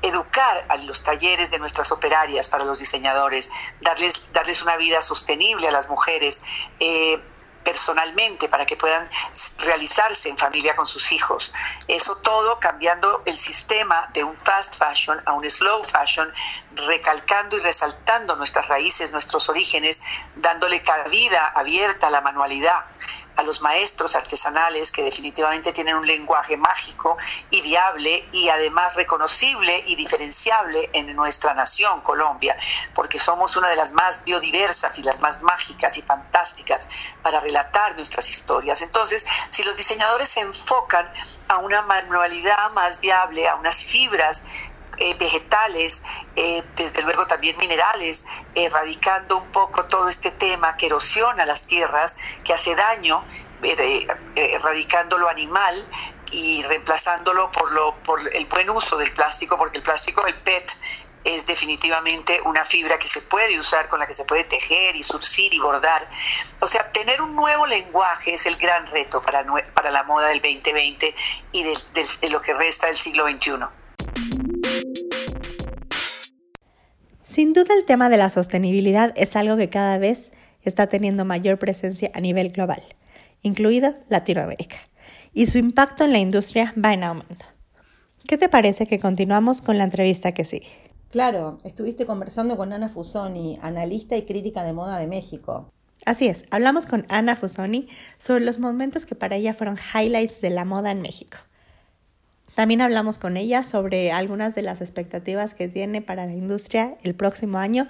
Educar 0.02 0.66
a 0.70 0.78
los 0.78 1.04
talleres 1.04 1.50
de 1.50 1.60
nuestras 1.60 1.92
operarias 1.92 2.48
para 2.50 2.64
los 2.64 2.80
diseñadores, 2.80 3.50
darles, 3.82 4.32
darles 4.34 4.62
una 4.62 4.78
vida 4.78 5.02
sostenible 5.02 5.68
a 5.68 5.72
las 5.72 5.90
mujeres. 5.90 6.44
Eh, 6.80 7.20
personalmente 7.66 8.48
para 8.48 8.66
que 8.66 8.78
puedan 8.78 9.10
realizarse 9.58 10.30
en 10.30 10.38
familia 10.38 10.76
con 10.76 10.86
sus 10.86 11.12
hijos. 11.12 11.52
Eso 11.88 12.16
todo 12.18 12.60
cambiando 12.60 13.24
el 13.26 13.36
sistema 13.36 14.08
de 14.14 14.24
un 14.24 14.38
fast 14.38 14.78
fashion 14.78 15.22
a 15.26 15.34
un 15.34 15.50
slow 15.50 15.84
fashion, 15.84 16.32
recalcando 16.88 17.58
y 17.58 17.60
resaltando 17.60 18.38
nuestras 18.38 18.68
raíces, 18.70 19.12
nuestros 19.12 19.50
orígenes, 19.50 20.02
dándole 20.36 20.82
cabida 20.84 21.48
abierta 21.48 22.08
a 22.08 22.12
la 22.12 22.22
manualidad 22.22 22.86
a 23.36 23.44
los 23.44 23.62
maestros 23.62 24.16
artesanales 24.16 24.92
que 24.92 25.04
definitivamente 25.04 25.74
tienen 25.74 25.96
un 25.96 26.08
lenguaje 26.08 26.58
mágico 26.58 27.18
y 27.50 27.62
viable 27.62 28.28
y 28.32 28.50
además 28.50 28.96
reconocible 28.96 29.84
y 29.86 29.96
diferenciable 29.96 30.90
en 30.94 31.16
nuestra 31.16 31.54
nación, 31.54 32.02
Colombia, 32.02 32.58
porque 32.94 33.20
somos 33.20 33.56
una 33.58 33.70
de 33.70 33.76
las 33.76 33.92
más 33.92 34.24
biodiversas 34.24 34.98
y 35.00 35.04
las 35.04 35.20
más 35.20 35.42
mágicas 35.42 35.98
y 35.98 36.02
fantásticas 36.02 36.88
para 37.22 37.40
relatar 37.40 37.96
nuestras 37.96 38.30
historias. 38.30 38.82
Entonces, 38.82 39.26
si 39.50 39.64
los 39.64 39.76
diseñadores 39.76 40.30
se 40.30 40.40
enfocan 40.40 41.12
a 41.48 41.58
una 41.58 41.82
manualidad 41.82 42.72
más 42.72 43.00
viable, 43.00 43.48
a 43.48 43.56
unas 43.56 43.84
fibras 43.84 44.46
eh, 44.98 45.16
vegetales, 45.18 46.04
eh, 46.36 46.64
desde 46.76 47.02
luego 47.02 47.28
también 47.28 47.58
minerales, 47.58 48.26
erradicando 48.54 49.38
un 49.38 49.52
poco 49.52 49.86
todo 49.86 50.08
este 50.08 50.32
tema 50.32 50.78
que 50.78 50.86
erosiona 50.86 51.46
las 51.46 51.68
tierras, 51.68 52.18
que 52.44 52.54
hace 52.54 52.76
daño, 52.76 53.24
eh, 53.64 54.08
erradicando 54.36 55.18
lo 55.18 55.28
animal 55.28 55.86
y 56.32 56.64
reemplazándolo 56.64 57.52
por, 57.52 57.72
lo, 57.72 57.96
por 58.04 58.34
el 58.34 58.46
buen 58.46 58.70
uso 58.70 58.98
del 58.98 59.12
plástico, 59.12 59.58
porque 59.58 59.78
el 59.78 59.84
plástico, 59.84 60.26
el 60.26 60.36
PET, 60.36 60.72
es 61.26 61.46
definitivamente 61.48 62.40
una 62.42 62.64
fibra 62.64 63.00
que 63.00 63.08
se 63.08 63.20
puede 63.20 63.58
usar, 63.58 63.90
con 63.90 64.00
la 64.00 64.06
que 64.06 64.14
se 64.14 64.26
puede 64.26 64.44
tejer 64.44 64.96
y 64.96 65.02
surcir 65.02 65.54
y 65.54 65.60
bordar. 65.60 66.08
O 66.62 66.68
sea, 66.68 66.92
tener 66.92 67.22
un 67.22 67.36
nuevo 67.36 67.66
lenguaje 67.66 68.36
es 68.36 68.46
el 68.46 68.56
gran 68.58 68.86
reto 68.86 69.22
para, 69.22 69.44
para 69.74 69.90
la 69.90 70.04
moda 70.04 70.28
del 70.28 70.40
2020 70.40 71.16
y 71.52 71.64
de 71.64 72.30
lo 72.30 72.42
que 72.42 72.54
resta 72.54 72.88
del 72.88 72.98
siglo 72.98 73.28
XXI. 73.28 73.85
Sin 77.36 77.52
duda 77.52 77.74
el 77.78 77.84
tema 77.84 78.08
de 78.08 78.16
la 78.16 78.30
sostenibilidad 78.30 79.12
es 79.18 79.36
algo 79.36 79.58
que 79.58 79.68
cada 79.68 79.98
vez 79.98 80.32
está 80.62 80.88
teniendo 80.88 81.26
mayor 81.26 81.60
presencia 81.60 82.10
a 82.14 82.22
nivel 82.22 82.54
global, 82.54 82.82
incluida 83.42 84.00
Latinoamérica, 84.08 84.78
y 85.34 85.48
su 85.48 85.58
impacto 85.58 86.06
en 86.06 86.14
la 86.14 86.20
industria 86.20 86.74
va 86.82 86.94
en 86.94 87.04
aumento. 87.04 87.46
¿Qué 88.26 88.38
te 88.38 88.48
parece 88.48 88.88
que 88.88 89.00
continuamos 89.00 89.62
con 89.62 89.78
la 89.78 89.84
entrevista 89.84 90.32
que 90.32 90.46
sigue? 90.46 90.70
Claro, 91.12 91.58
estuviste 91.66 92.06
conversando 92.06 92.56
con 92.56 92.72
Ana 92.72 92.88
Fusoni, 92.88 93.60
analista 93.62 94.16
y 94.16 94.24
crítica 94.24 94.64
de 94.64 94.72
moda 94.72 94.98
de 94.98 95.08
México. 95.08 95.70
Así 96.06 96.28
es, 96.28 96.46
hablamos 96.52 96.86
con 96.86 97.06
Ana 97.10 97.36
Fusoni 97.36 97.90
sobre 98.18 98.46
los 98.46 98.60
momentos 98.60 99.06
que 99.06 99.16
para 99.16 99.36
ella 99.36 99.54
fueron 99.54 99.76
highlights 99.94 100.40
de 100.40 100.52
la 100.52 100.64
moda 100.64 100.90
en 100.90 101.02
México. 101.02 101.40
También 102.56 102.82
hablamos 102.82 103.18
con 103.18 103.36
ella 103.36 103.66
sobre 103.66 104.14
algunas 104.14 104.56
de 104.56 104.62
las 104.62 104.80
expectativas 104.80 105.54
que 105.54 105.68
tiene 105.68 106.02
para 106.02 106.26
la 106.26 106.34
industria 106.34 106.98
el 107.04 107.14
próximo 107.14 107.58
año 107.58 107.88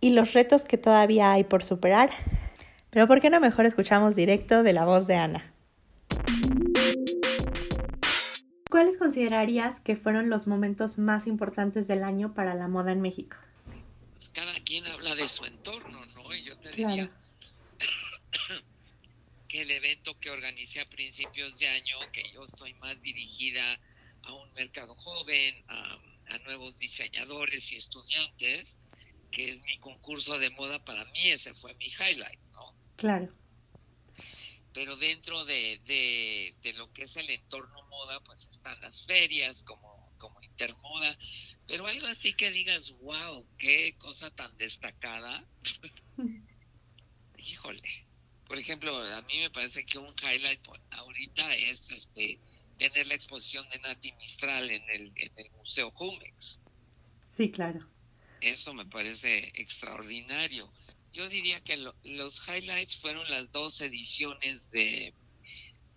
y 0.00 0.10
los 0.10 0.32
retos 0.32 0.64
que 0.64 0.76
todavía 0.76 1.30
hay 1.30 1.44
por 1.44 1.62
superar. 1.62 2.10
Pero 2.90 3.06
¿por 3.06 3.20
qué 3.20 3.30
no 3.30 3.38
mejor 3.38 3.66
escuchamos 3.66 4.16
directo 4.16 4.64
de 4.64 4.72
la 4.72 4.84
voz 4.84 5.06
de 5.06 5.14
Ana? 5.14 5.52
¿Cuáles 8.68 8.96
considerarías 8.96 9.78
que 9.78 9.94
fueron 9.94 10.28
los 10.28 10.48
momentos 10.48 10.98
más 10.98 11.28
importantes 11.28 11.86
del 11.86 12.02
año 12.02 12.34
para 12.34 12.54
la 12.56 12.66
moda 12.66 12.90
en 12.90 13.00
México? 13.00 13.36
Pues 14.16 14.28
cada 14.30 14.54
quien 14.64 14.84
habla 14.86 15.14
de 15.14 15.28
su 15.28 15.44
entorno, 15.44 16.04
¿no? 16.16 16.34
Y 16.34 16.42
yo 16.42 16.56
te 16.58 16.70
diría 16.70 17.08
el 19.60 19.70
evento 19.70 20.18
que 20.18 20.30
organicé 20.30 20.80
a 20.80 20.88
principios 20.88 21.58
de 21.58 21.68
año, 21.68 21.98
que 22.12 22.22
yo 22.32 22.44
estoy 22.44 22.74
más 22.74 23.00
dirigida 23.00 23.78
a 24.22 24.32
un 24.32 24.52
mercado 24.54 24.94
joven, 24.94 25.64
a, 25.68 26.00
nuevos 26.44 26.76
diseñadores 26.78 27.70
y 27.70 27.76
estudiantes, 27.76 28.76
que 29.30 29.50
es 29.50 29.60
mi 29.62 29.78
concurso 29.78 30.36
de 30.38 30.50
moda, 30.50 30.84
para 30.84 31.04
mí 31.06 31.30
ese 31.30 31.54
fue 31.54 31.74
mi 31.76 31.86
highlight, 31.86 32.40
¿no? 32.52 32.74
Claro. 32.96 33.32
Pero 34.72 34.96
dentro 34.96 35.44
de, 35.44 35.80
de, 36.60 36.72
lo 36.72 36.92
que 36.92 37.04
es 37.04 37.16
el 37.16 37.30
entorno 37.30 37.86
moda, 37.88 38.20
pues 38.20 38.48
están 38.48 38.80
las 38.80 39.06
ferias 39.06 39.62
como, 39.62 40.12
como 40.18 40.42
Intermoda, 40.42 41.16
pero 41.68 41.86
algo 41.86 42.08
así 42.08 42.34
que 42.34 42.50
digas, 42.50 42.90
wow, 43.00 43.46
qué 43.58 43.94
cosa 43.98 44.30
tan 44.30 44.56
destacada. 44.56 45.44
Híjole 47.38 48.03
por 48.46 48.58
ejemplo, 48.58 48.96
a 48.96 49.22
mí 49.22 49.38
me 49.38 49.50
parece 49.50 49.84
que 49.84 49.98
un 49.98 50.14
highlight 50.22 50.60
ahorita 50.90 51.54
es 51.54 51.80
este 51.90 52.38
tener 52.78 53.06
la 53.06 53.14
exposición 53.14 53.68
de 53.70 53.78
Nati 53.78 54.12
Mistral 54.12 54.70
en 54.70 54.82
el, 54.90 55.12
en 55.16 55.32
el 55.36 55.50
Museo 55.52 55.90
Jumex. 55.92 56.58
Sí, 57.36 57.50
claro. 57.50 57.86
Eso 58.40 58.74
me 58.74 58.84
parece 58.86 59.52
extraordinario. 59.54 60.70
Yo 61.12 61.28
diría 61.28 61.60
que 61.60 61.76
los 61.76 62.48
highlights 62.48 62.96
fueron 62.96 63.30
las 63.30 63.50
dos 63.52 63.80
ediciones 63.80 64.70
de, 64.70 65.14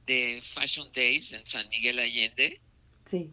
de 0.05 0.41
Fashion 0.53 0.91
Days 0.93 1.33
en 1.33 1.45
San 1.47 1.67
Miguel 1.69 1.99
Allende. 1.99 2.61
Sí. 3.05 3.31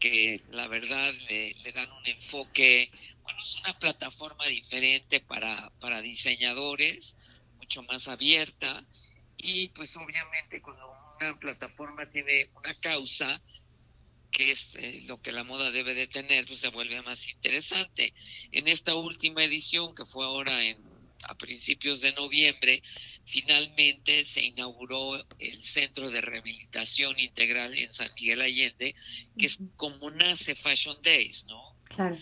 Que 0.00 0.42
la 0.50 0.66
verdad 0.66 1.12
le, 1.28 1.54
le 1.54 1.72
dan 1.72 1.90
un 1.90 2.06
enfoque, 2.06 2.90
bueno, 3.22 3.40
es 3.42 3.56
una 3.56 3.78
plataforma 3.78 4.46
diferente 4.46 5.20
para, 5.20 5.70
para 5.80 6.02
diseñadores 6.02 7.16
mucho 7.68 7.82
más 7.82 8.08
abierta 8.08 8.82
y 9.36 9.68
pues 9.68 9.94
obviamente 9.98 10.62
cuando 10.62 10.90
una 11.20 11.38
plataforma 11.38 12.08
tiene 12.08 12.48
una 12.56 12.74
causa 12.80 13.42
que 14.30 14.52
es 14.52 14.74
eh, 14.76 15.02
lo 15.06 15.20
que 15.20 15.32
la 15.32 15.44
moda 15.44 15.70
debe 15.70 15.94
de 15.94 16.06
tener, 16.06 16.46
pues 16.46 16.60
se 16.60 16.68
vuelve 16.68 17.02
más 17.02 17.28
interesante. 17.28 18.14
En 18.52 18.68
esta 18.68 18.94
última 18.94 19.44
edición, 19.44 19.94
que 19.94 20.06
fue 20.06 20.24
ahora 20.24 20.64
en, 20.64 20.78
a 21.24 21.34
principios 21.34 22.00
de 22.00 22.12
noviembre, 22.12 22.82
finalmente 23.26 24.24
se 24.24 24.42
inauguró 24.44 25.22
el 25.38 25.62
Centro 25.62 26.10
de 26.10 26.22
Rehabilitación 26.22 27.18
Integral 27.20 27.74
en 27.76 27.92
San 27.92 28.10
Miguel 28.14 28.40
Allende, 28.40 28.94
que 29.38 29.46
es 29.46 29.58
como 29.76 30.10
nace 30.10 30.54
Fashion 30.54 30.96
Days, 31.02 31.44
¿no? 31.44 31.76
Claro. 31.84 32.18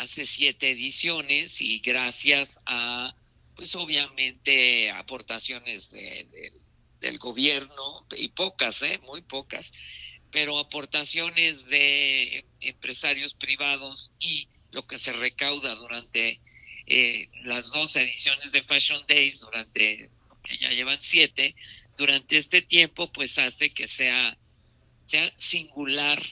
Hace 0.00 0.24
siete 0.24 0.70
ediciones 0.70 1.60
y 1.60 1.78
gracias 1.80 2.60
a 2.66 3.14
pues 3.58 3.74
obviamente 3.74 4.88
aportaciones 4.88 5.90
del 5.90 7.18
gobierno, 7.18 8.06
y 8.16 8.28
pocas, 8.28 8.84
¿eh? 8.84 9.00
muy 9.02 9.22
pocas, 9.22 9.72
pero 10.30 10.60
aportaciones 10.60 11.66
de 11.66 12.44
empresarios 12.60 13.34
privados 13.34 14.12
y 14.20 14.46
lo 14.70 14.86
que 14.86 14.96
se 14.96 15.12
recauda 15.12 15.74
durante 15.74 16.38
eh, 16.86 17.30
las 17.42 17.72
dos 17.72 17.96
ediciones 17.96 18.52
de 18.52 18.62
Fashion 18.62 19.04
Days, 19.08 19.40
durante, 19.40 20.08
que 20.44 20.58
ya 20.58 20.68
llevan 20.70 21.02
siete, 21.02 21.56
durante 21.96 22.36
este 22.36 22.62
tiempo, 22.62 23.10
pues 23.10 23.40
hace 23.40 23.70
que 23.70 23.88
sea, 23.88 24.38
sea 25.06 25.32
singular 25.36 26.22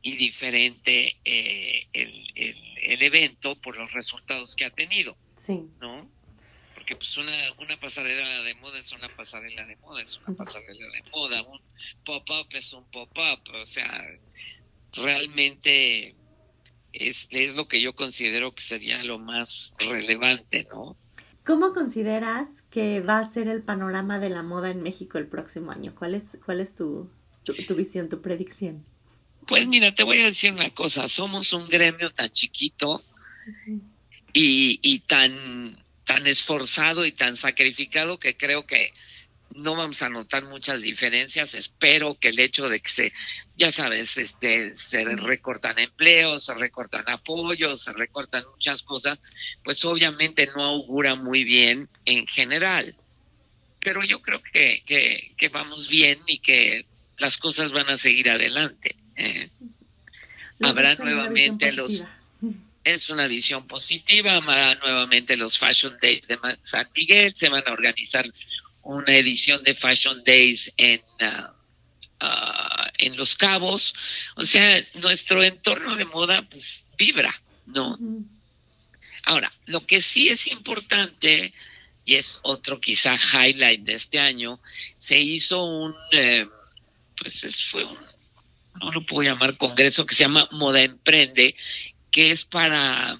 y 0.00 0.16
diferente 0.16 1.14
eh, 1.26 1.88
el, 1.92 2.32
el, 2.36 2.78
el 2.84 3.02
evento 3.02 3.54
por 3.56 3.76
los 3.76 3.92
resultados 3.92 4.56
que 4.56 4.64
ha 4.64 4.70
tenido. 4.70 5.14
Sí. 5.44 5.60
¿No? 5.78 6.21
Porque 6.82 6.96
pues 6.96 7.16
una, 7.16 7.52
una 7.60 7.78
pasarela 7.78 8.42
de 8.42 8.54
moda 8.56 8.76
es 8.80 8.92
una 8.92 9.06
pasarela 9.08 9.64
de 9.64 9.76
moda, 9.76 10.02
es 10.02 10.18
una 10.26 10.36
pasarela 10.36 10.86
de 10.90 11.10
moda, 11.12 11.42
un 11.42 11.60
pop-up 12.04 12.48
es 12.50 12.72
un 12.72 12.84
pop-up, 12.90 13.54
o 13.54 13.64
sea, 13.64 14.04
realmente 14.92 16.16
es, 16.92 17.28
es 17.30 17.54
lo 17.54 17.68
que 17.68 17.80
yo 17.80 17.92
considero 17.92 18.50
que 18.52 18.64
sería 18.64 19.04
lo 19.04 19.20
más 19.20 19.72
relevante, 19.78 20.66
¿no? 20.72 20.96
¿Cómo 21.46 21.72
consideras 21.72 22.62
que 22.62 23.00
va 23.00 23.20
a 23.20 23.26
ser 23.26 23.46
el 23.46 23.62
panorama 23.62 24.18
de 24.18 24.30
la 24.30 24.42
moda 24.42 24.72
en 24.72 24.82
México 24.82 25.18
el 25.18 25.28
próximo 25.28 25.70
año? 25.70 25.94
¿Cuál 25.94 26.16
es, 26.16 26.36
cuál 26.44 26.58
es 26.58 26.74
tu, 26.74 27.08
tu, 27.44 27.76
visión, 27.76 28.08
tu 28.08 28.20
predicción? 28.20 28.84
Pues 29.46 29.68
mira, 29.68 29.94
te 29.94 30.02
voy 30.02 30.20
a 30.20 30.26
decir 30.26 30.50
una 30.50 30.70
cosa, 30.70 31.06
somos 31.06 31.52
un 31.52 31.68
gremio 31.68 32.10
tan 32.10 32.30
chiquito 32.30 33.04
y, 34.32 34.80
y 34.82 34.98
tan, 35.00 35.76
tan 36.12 36.26
esforzado 36.26 37.06
y 37.06 37.12
tan 37.12 37.36
sacrificado 37.36 38.18
que 38.18 38.36
creo 38.36 38.66
que 38.66 38.92
no 39.54 39.76
vamos 39.76 40.02
a 40.02 40.10
notar 40.10 40.44
muchas 40.44 40.82
diferencias. 40.82 41.54
Espero 41.54 42.18
que 42.18 42.28
el 42.28 42.38
hecho 42.38 42.68
de 42.68 42.80
que 42.80 42.88
se, 42.90 43.12
ya 43.56 43.72
sabes, 43.72 44.18
este, 44.18 44.74
se 44.74 45.04
recortan 45.16 45.78
empleos, 45.78 46.44
se 46.44 46.52
recortan 46.52 47.08
apoyos, 47.08 47.82
se 47.82 47.94
recortan 47.94 48.44
muchas 48.50 48.82
cosas, 48.82 49.22
pues 49.64 49.82
obviamente 49.86 50.46
no 50.54 50.64
augura 50.64 51.14
muy 51.14 51.44
bien 51.44 51.88
en 52.04 52.26
general. 52.26 52.94
Pero 53.80 54.04
yo 54.04 54.20
creo 54.20 54.42
que, 54.42 54.82
que, 54.84 55.48
vamos 55.48 55.88
bien 55.88 56.18
y 56.26 56.40
que 56.40 56.84
las 57.16 57.38
cosas 57.38 57.72
van 57.72 57.88
a 57.88 57.96
seguir 57.96 58.28
adelante. 58.28 58.96
¿eh? 59.16 59.48
Habrá 60.60 60.94
nuevamente 60.94 61.72
los 61.72 62.06
es 62.84 63.10
una 63.10 63.26
visión 63.26 63.66
positiva, 63.66 64.36
habrá 64.36 64.74
nuevamente 64.76 65.36
los 65.36 65.58
Fashion 65.58 65.96
Days 66.00 66.28
de 66.28 66.38
San 66.62 66.88
Miguel, 66.94 67.34
se 67.34 67.48
van 67.48 67.62
a 67.66 67.72
organizar 67.72 68.26
una 68.82 69.16
edición 69.16 69.62
de 69.62 69.74
Fashion 69.74 70.22
Days 70.24 70.72
en, 70.76 71.00
uh, 71.20 72.24
uh, 72.24 72.88
en 72.98 73.16
Los 73.16 73.36
Cabos. 73.36 73.94
O 74.36 74.42
sea, 74.42 74.84
nuestro 74.94 75.42
entorno 75.42 75.96
de 75.96 76.04
moda 76.04 76.42
pues 76.48 76.84
vibra, 76.98 77.34
¿no? 77.66 77.96
Ahora, 79.24 79.52
lo 79.66 79.86
que 79.86 80.02
sí 80.02 80.28
es 80.28 80.48
importante, 80.48 81.54
y 82.04 82.16
es 82.16 82.40
otro 82.42 82.80
quizá 82.80 83.14
highlight 83.14 83.82
de 83.82 83.94
este 83.94 84.18
año, 84.18 84.60
se 84.98 85.20
hizo 85.20 85.62
un, 85.62 85.94
eh, 86.10 86.46
pues 87.16 87.64
fue 87.70 87.84
un, 87.84 87.98
no 88.80 88.90
lo 88.90 89.06
puedo 89.06 89.22
llamar 89.22 89.56
congreso, 89.56 90.04
que 90.06 90.14
se 90.14 90.24
llama 90.24 90.48
Moda 90.50 90.80
Emprende, 90.80 91.54
que 92.12 92.26
es 92.26 92.44
para, 92.44 93.18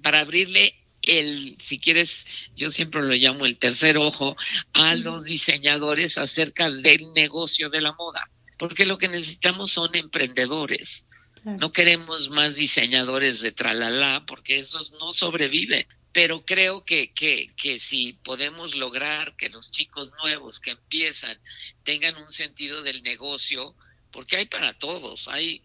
para 0.00 0.20
abrirle 0.20 0.74
el, 1.02 1.56
si 1.60 1.78
quieres, 1.78 2.24
yo 2.54 2.70
siempre 2.70 3.02
lo 3.02 3.14
llamo 3.14 3.44
el 3.44 3.58
tercer 3.58 3.98
ojo, 3.98 4.36
a 4.72 4.94
los 4.94 5.24
diseñadores 5.24 6.16
acerca 6.16 6.70
del 6.70 7.12
negocio 7.12 7.68
de 7.68 7.80
la 7.80 7.92
moda, 7.92 8.30
porque 8.58 8.86
lo 8.86 8.98
que 8.98 9.08
necesitamos 9.08 9.72
son 9.72 9.94
emprendedores. 9.94 11.04
No 11.44 11.70
queremos 11.70 12.28
más 12.30 12.56
diseñadores 12.56 13.40
de 13.40 13.52
tralala, 13.52 14.24
porque 14.26 14.58
esos 14.58 14.90
no 14.92 15.12
sobreviven. 15.12 15.86
Pero 16.12 16.44
creo 16.44 16.84
que, 16.84 17.12
que, 17.12 17.52
que 17.56 17.78
si 17.78 18.14
podemos 18.14 18.74
lograr 18.74 19.36
que 19.36 19.48
los 19.48 19.70
chicos 19.70 20.10
nuevos 20.24 20.58
que 20.58 20.72
empiezan 20.72 21.38
tengan 21.84 22.16
un 22.16 22.32
sentido 22.32 22.82
del 22.82 23.00
negocio, 23.04 23.76
porque 24.10 24.38
hay 24.38 24.46
para 24.46 24.76
todos, 24.76 25.28
hay 25.28 25.62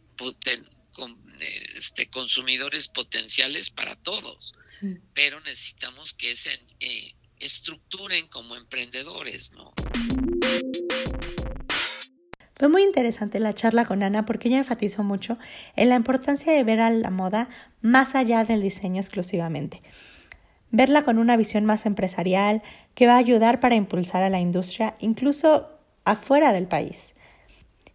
este, 1.76 2.10
consumidores 2.10 2.88
potenciales 2.88 3.70
para 3.70 3.96
todos 3.96 4.54
pero 5.14 5.40
necesitamos 5.42 6.14
que 6.14 6.36
se 6.36 6.52
eh, 6.80 7.16
estructuren 7.40 8.28
como 8.28 8.56
emprendedores, 8.56 9.52
¿no? 9.54 9.72
Fue 12.56 12.68
muy 12.68 12.84
interesante 12.84 13.40
la 13.40 13.56
charla 13.56 13.86
con 13.86 14.04
Ana 14.04 14.26
porque 14.26 14.48
ella 14.48 14.60
enfatizó 14.60 15.04
mucho 15.04 15.38
en 15.76 15.90
la 15.90 15.96
importancia 15.96 16.54
de 16.54 16.64
ver 16.64 16.80
a 16.80 16.92
la 16.92 17.10
moda 17.10 17.50
más 17.82 18.14
allá 18.14 18.44
del 18.44 18.62
diseño 18.62 19.02
exclusivamente. 19.02 19.80
Verla 20.70 21.02
con 21.02 21.18
una 21.18 21.38
visión 21.38 21.66
más 21.66 21.86
empresarial 21.86 22.62
que 22.94 23.08
va 23.08 23.16
a 23.16 23.18
ayudar 23.18 23.60
para 23.60 23.76
impulsar 23.76 24.22
a 24.22 24.30
la 24.30 24.40
industria 24.40 24.96
incluso 25.00 25.72
afuera 26.06 26.54
del 26.54 26.68
país. 26.68 27.16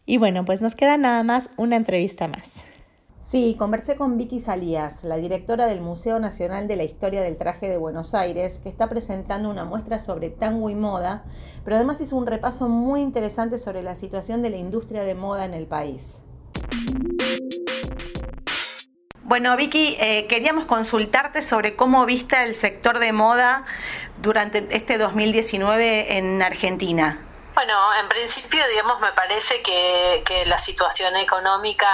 Y 0.04 0.18
bueno, 0.18 0.44
pues 0.44 0.60
nos 0.60 0.74
queda 0.74 0.96
nada 0.96 1.22
más 1.22 1.50
una 1.56 1.76
entrevista 1.76 2.26
más. 2.28 2.64
Sí, 3.28 3.56
conversé 3.58 3.96
con 3.96 4.16
Vicky 4.16 4.38
Salías, 4.38 5.02
la 5.02 5.16
directora 5.16 5.66
del 5.66 5.80
Museo 5.80 6.20
Nacional 6.20 6.68
de 6.68 6.76
la 6.76 6.84
Historia 6.84 7.22
del 7.22 7.36
Traje 7.36 7.68
de 7.68 7.76
Buenos 7.76 8.14
Aires, 8.14 8.60
que 8.60 8.68
está 8.68 8.88
presentando 8.88 9.50
una 9.50 9.64
muestra 9.64 9.98
sobre 9.98 10.30
tango 10.30 10.70
y 10.70 10.76
moda, 10.76 11.24
pero 11.64 11.74
además 11.74 12.00
hizo 12.00 12.14
un 12.14 12.28
repaso 12.28 12.68
muy 12.68 13.00
interesante 13.00 13.58
sobre 13.58 13.82
la 13.82 13.96
situación 13.96 14.42
de 14.42 14.50
la 14.50 14.58
industria 14.58 15.02
de 15.02 15.16
moda 15.16 15.44
en 15.44 15.54
el 15.54 15.66
país. 15.66 16.22
Bueno, 19.24 19.56
Vicky, 19.56 19.96
eh, 19.98 20.28
queríamos 20.28 20.66
consultarte 20.66 21.42
sobre 21.42 21.74
cómo 21.74 22.06
viste 22.06 22.40
el 22.44 22.54
sector 22.54 23.00
de 23.00 23.12
moda 23.12 23.64
durante 24.22 24.68
este 24.70 24.98
2019 24.98 26.16
en 26.16 26.42
Argentina. 26.42 27.25
Bueno, 27.56 27.94
en 27.94 28.06
principio, 28.06 28.68
digamos, 28.68 29.00
me 29.00 29.12
parece 29.12 29.62
que, 29.62 30.44
la 30.44 30.58
situación 30.58 31.16
económica 31.16 31.88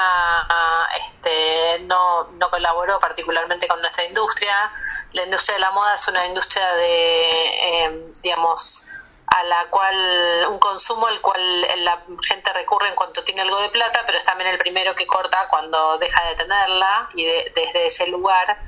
este, 1.06 1.78
no, 1.84 2.24
no 2.32 2.50
colaboró 2.50 2.98
particularmente 2.98 3.68
con 3.68 3.80
nuestra 3.80 4.04
industria. 4.04 4.72
La 5.12 5.22
industria 5.22 5.54
de 5.54 5.60
la 5.60 5.70
moda 5.70 5.94
es 5.94 6.08
una 6.08 6.26
industria 6.26 6.66
de, 6.74 7.84
em, 7.84 8.12
digamos, 8.24 8.84
a 9.26 9.44
la 9.44 9.66
cual 9.70 10.46
un 10.50 10.58
consumo 10.58 11.06
al 11.06 11.20
cual 11.20 11.40
la 11.84 12.02
gente 12.22 12.52
recurre 12.52 12.88
en 12.88 12.96
cuanto 12.96 13.22
tiene 13.22 13.42
algo 13.42 13.60
de 13.60 13.68
plata, 13.68 14.02
pero 14.04 14.18
es 14.18 14.24
también 14.24 14.50
el 14.50 14.58
primero 14.58 14.96
que 14.96 15.06
corta 15.06 15.46
cuando 15.48 15.96
deja 15.98 16.24
de 16.24 16.34
tenerla 16.34 17.08
y 17.14 17.24
desde 17.24 17.86
ese 17.86 18.08
lugar 18.08 18.58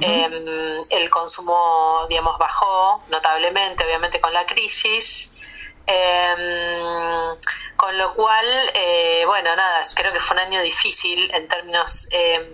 em, 0.00 0.80
el 0.90 1.10
consumo, 1.10 2.06
digamos, 2.08 2.36
bajó 2.38 3.04
notablemente, 3.08 3.84
obviamente 3.84 4.20
con 4.20 4.32
la 4.32 4.44
crisis. 4.46 5.39
Eh, 5.86 7.34
con 7.76 7.96
lo 7.96 8.14
cual, 8.14 8.44
eh, 8.74 9.24
bueno, 9.26 9.56
nada, 9.56 9.80
creo 9.94 10.12
que 10.12 10.20
fue 10.20 10.36
un 10.36 10.42
año 10.42 10.60
difícil 10.60 11.30
en 11.34 11.48
términos 11.48 12.06
em, 12.10 12.46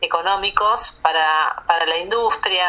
económicos 0.00 0.98
para, 1.02 1.62
para 1.66 1.84
la 1.86 1.98
industria, 1.98 2.66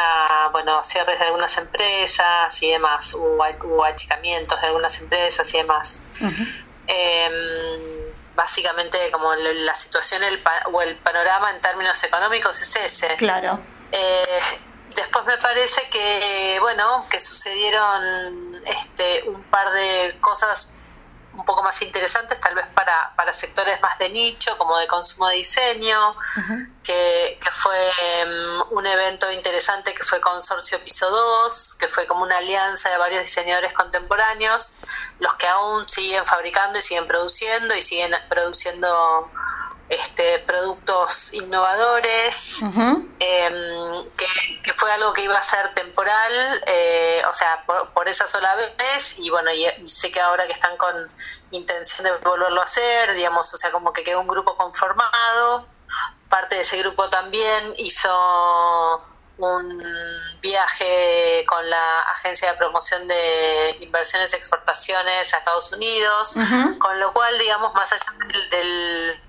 bueno, 0.51 0.83
cierres 0.83 1.19
de 1.19 1.25
algunas 1.25 1.57
empresas 1.57 2.61
y 2.61 2.69
demás, 2.69 3.13
hubo, 3.13 3.85
achicamientos 3.85 4.59
de 4.59 4.67
algunas 4.67 4.99
empresas 4.99 5.53
y 5.53 5.57
demás. 5.57 6.05
Em, 6.85 8.13
básicamente, 8.35 9.09
como 9.11 9.33
la 9.33 9.75
situación 9.75 10.21
o 10.71 10.81
el 10.81 10.97
panorama 10.97 11.51
en 11.51 11.61
términos 11.61 12.03
económicos 12.03 12.61
es 12.61 12.75
ese. 12.75 13.15
Claro. 13.15 13.59
Eh, 13.91 14.39
Después 14.95 15.25
me 15.25 15.37
parece 15.37 15.89
que, 15.89 16.57
bueno, 16.59 17.07
que 17.09 17.19
sucedieron 17.19 18.55
este, 18.65 19.23
un 19.27 19.43
par 19.43 19.71
de 19.71 20.17
cosas 20.21 20.69
un 21.33 21.45
poco 21.45 21.63
más 21.63 21.81
interesantes, 21.81 22.39
tal 22.39 22.53
vez 22.53 22.65
para, 22.75 23.13
para 23.15 23.33
sectores 23.33 23.81
más 23.81 23.97
de 23.97 24.09
nicho, 24.09 24.55
como 24.57 24.77
de 24.77 24.87
consumo 24.87 25.27
de 25.29 25.37
diseño, 25.37 26.15
que, 26.83 27.39
que, 27.41 27.51
fue 27.51 27.91
mm, 28.25 28.73
un 28.73 28.85
evento 28.85 29.31
interesante 29.31 29.95
que 29.95 30.03
fue 30.03 30.21
Consorcio 30.21 30.79
Piso 30.83 31.09
2, 31.09 31.75
que 31.79 31.87
fue 31.87 32.05
como 32.05 32.23
una 32.23 32.37
alianza 32.37 32.89
de 32.89 32.97
varios 32.97 33.21
diseñadores 33.21 33.73
contemporáneos, 33.73 34.73
los 35.19 35.33
que 35.35 35.47
aún 35.47 35.89
siguen 35.89 36.25
fabricando 36.25 36.77
y 36.77 36.81
siguen 36.81 37.07
produciendo 37.07 37.75
y 37.75 37.81
siguen 37.81 38.15
produciendo 38.29 39.31
este, 39.93 40.39
productos 40.39 41.33
innovadores, 41.33 42.61
em, 42.61 43.93
que, 44.61 44.73
fue 44.73 44.91
algo 44.91 45.13
que 45.13 45.23
iba 45.23 45.37
a 45.37 45.41
ser 45.41 45.73
temporal, 45.73 46.63
eh, 46.65 47.21
o 47.29 47.33
sea, 47.33 47.63
por, 47.65 48.07
esa 48.07 48.27
sola 48.27 48.55
vez, 48.55 49.17
y 49.17 49.29
bueno, 49.29 49.51
y, 49.51 49.65
sé 49.87 50.11
que 50.11 50.19
ahora 50.19 50.45
que 50.47 50.53
están 50.53 50.77
con 50.77 50.93
intención 51.51 52.05
de 52.05 52.11
volverlo 52.17 52.61
a 52.61 52.63
hacer, 52.65 53.13
digamos, 53.13 53.53
o 53.53 53.57
sea, 53.57 53.71
como 53.71 53.93
que 53.93 54.03
quedó 54.03 54.19
un 54.19 54.27
grupo 54.27 54.57
conformado, 54.57 55.67
parte 56.29 56.55
de 56.55 56.61
ese 56.61 56.77
grupo 56.77 57.09
también 57.09 57.73
hizo 57.77 58.09
un 59.37 59.83
viaje 60.41 61.43
con 61.47 61.67
la 61.69 62.01
Agencia 62.11 62.51
de 62.51 62.57
Promoción 62.57 63.07
de 63.07 63.77
Inversiones 63.81 64.33
y 64.33 64.37
Exportaciones 64.37 65.33
a 65.33 65.37
Estados 65.37 65.71
Unidos, 65.71 66.35
con 66.79 66.99
lo 66.99 67.13
cual, 67.13 67.37
digamos, 67.39 67.73
más 67.73 67.91
allá 67.93 68.13
del 68.51 69.19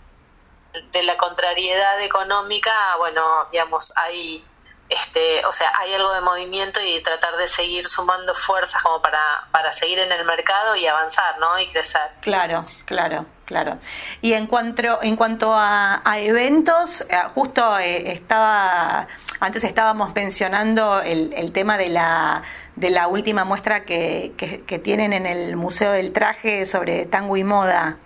de 0.93 1.03
la 1.03 1.17
contrariedad 1.17 2.01
económica, 2.03 2.73
bueno, 2.99 3.49
digamos, 3.51 3.93
hay 3.97 4.45
este, 4.89 5.45
o 5.47 5.53
sea, 5.53 5.73
hay 5.79 5.95
algo 5.95 6.13
de 6.13 6.21
movimiento 6.21 6.81
y 6.81 7.01
tratar 7.03 7.37
de 7.37 7.47
seguir 7.47 7.87
sumando 7.87 8.35
fuerzas 8.35 8.83
como 8.83 9.01
para, 9.01 9.49
para 9.51 9.73
seguir 9.73 9.99
en 9.99 10.13
el 10.13 10.25
mercado 10.25 10.77
y 10.77 10.87
avanzar, 10.87 11.39
¿no? 11.39 11.59
Y 11.59 11.69
crecer. 11.69 12.03
Claro, 12.21 12.61
claro, 12.85 13.25
claro. 13.47 13.79
Y 14.21 14.35
en 14.35 14.47
cuanto, 14.47 15.03
en 15.03 15.17
cuanto 15.17 15.55
a, 15.57 16.03
eventos, 16.19 17.01
eh, 17.03 17.17
justo 17.35 17.79
eh, 17.79 18.13
estaba, 18.13 19.09
antes 19.41 19.65
estábamos 19.65 20.15
mencionando 20.15 21.01
el, 21.01 21.33
el 21.33 21.53
tema 21.53 21.79
de 21.79 21.89
la, 21.89 22.43
de 22.77 22.91
la 22.91 23.09
última 23.09 23.45
muestra 23.45 23.85
que, 23.85 24.35
que, 24.37 24.65
que 24.65 24.79
tienen 24.79 25.15
en 25.15 25.25
el 25.25 25.57
Museo 25.57 25.93
del 25.93 26.13
Traje 26.13 26.67
sobre 26.67 27.07
tango 27.07 27.37
y 27.39 27.45
moda. 27.45 27.97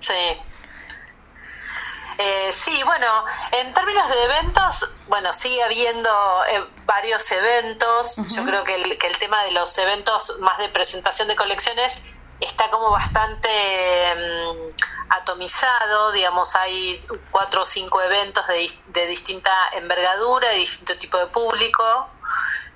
Sí, 0.00 0.36
Eh, 2.22 2.52
sí, 2.52 2.82
bueno, 2.84 3.24
en 3.50 3.72
términos 3.72 4.10
de 4.10 4.24
eventos, 4.24 4.90
bueno, 5.08 5.32
sigue 5.32 5.62
habiendo 5.62 6.10
eh, 6.50 6.66
varios 6.84 7.32
eventos. 7.32 8.16
Yo 8.28 8.44
creo 8.44 8.62
que 8.62 8.74
el, 8.74 8.98
que 8.98 9.06
el 9.06 9.16
tema 9.18 9.42
de 9.44 9.52
los 9.52 9.78
eventos 9.78 10.36
más 10.40 10.58
de 10.58 10.68
presentación 10.68 11.28
de 11.28 11.36
colecciones 11.36 12.02
está 12.38 12.68
como 12.68 12.90
bastante 12.90 13.48
mm, 13.48 15.12
atomizado, 15.14 16.12
digamos, 16.12 16.54
hay 16.56 17.02
cuatro 17.30 17.62
o 17.62 17.66
cinco 17.66 18.02
eventos 18.02 18.46
de, 18.48 18.70
de 18.88 19.06
distinta 19.06 19.50
envergadura, 19.72 20.50
de 20.50 20.56
distinto 20.56 20.98
tipo 20.98 21.16
de 21.16 21.28
público. 21.28 22.10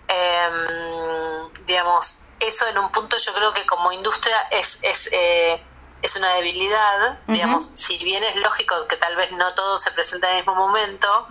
Em, 0.08 1.52
digamos, 1.66 2.20
eso 2.40 2.66
en 2.66 2.78
un 2.78 2.90
punto 2.90 3.18
yo 3.18 3.34
creo 3.34 3.52
que 3.52 3.66
como 3.66 3.92
industria 3.92 4.48
es, 4.50 4.78
es, 4.80 5.10
eh, 5.12 5.62
es 6.04 6.16
una 6.16 6.34
debilidad, 6.34 7.18
digamos, 7.26 7.70
si 7.74 7.96
bien 7.98 8.22
es 8.22 8.36
lógico 8.36 8.86
que 8.86 8.96
tal 8.96 9.16
vez 9.16 9.32
no 9.32 9.54
todo 9.54 9.78
se 9.78 9.90
presenta 9.90 10.28
en 10.28 10.36
el 10.36 10.40
mismo 10.42 10.54
momento, 10.54 11.26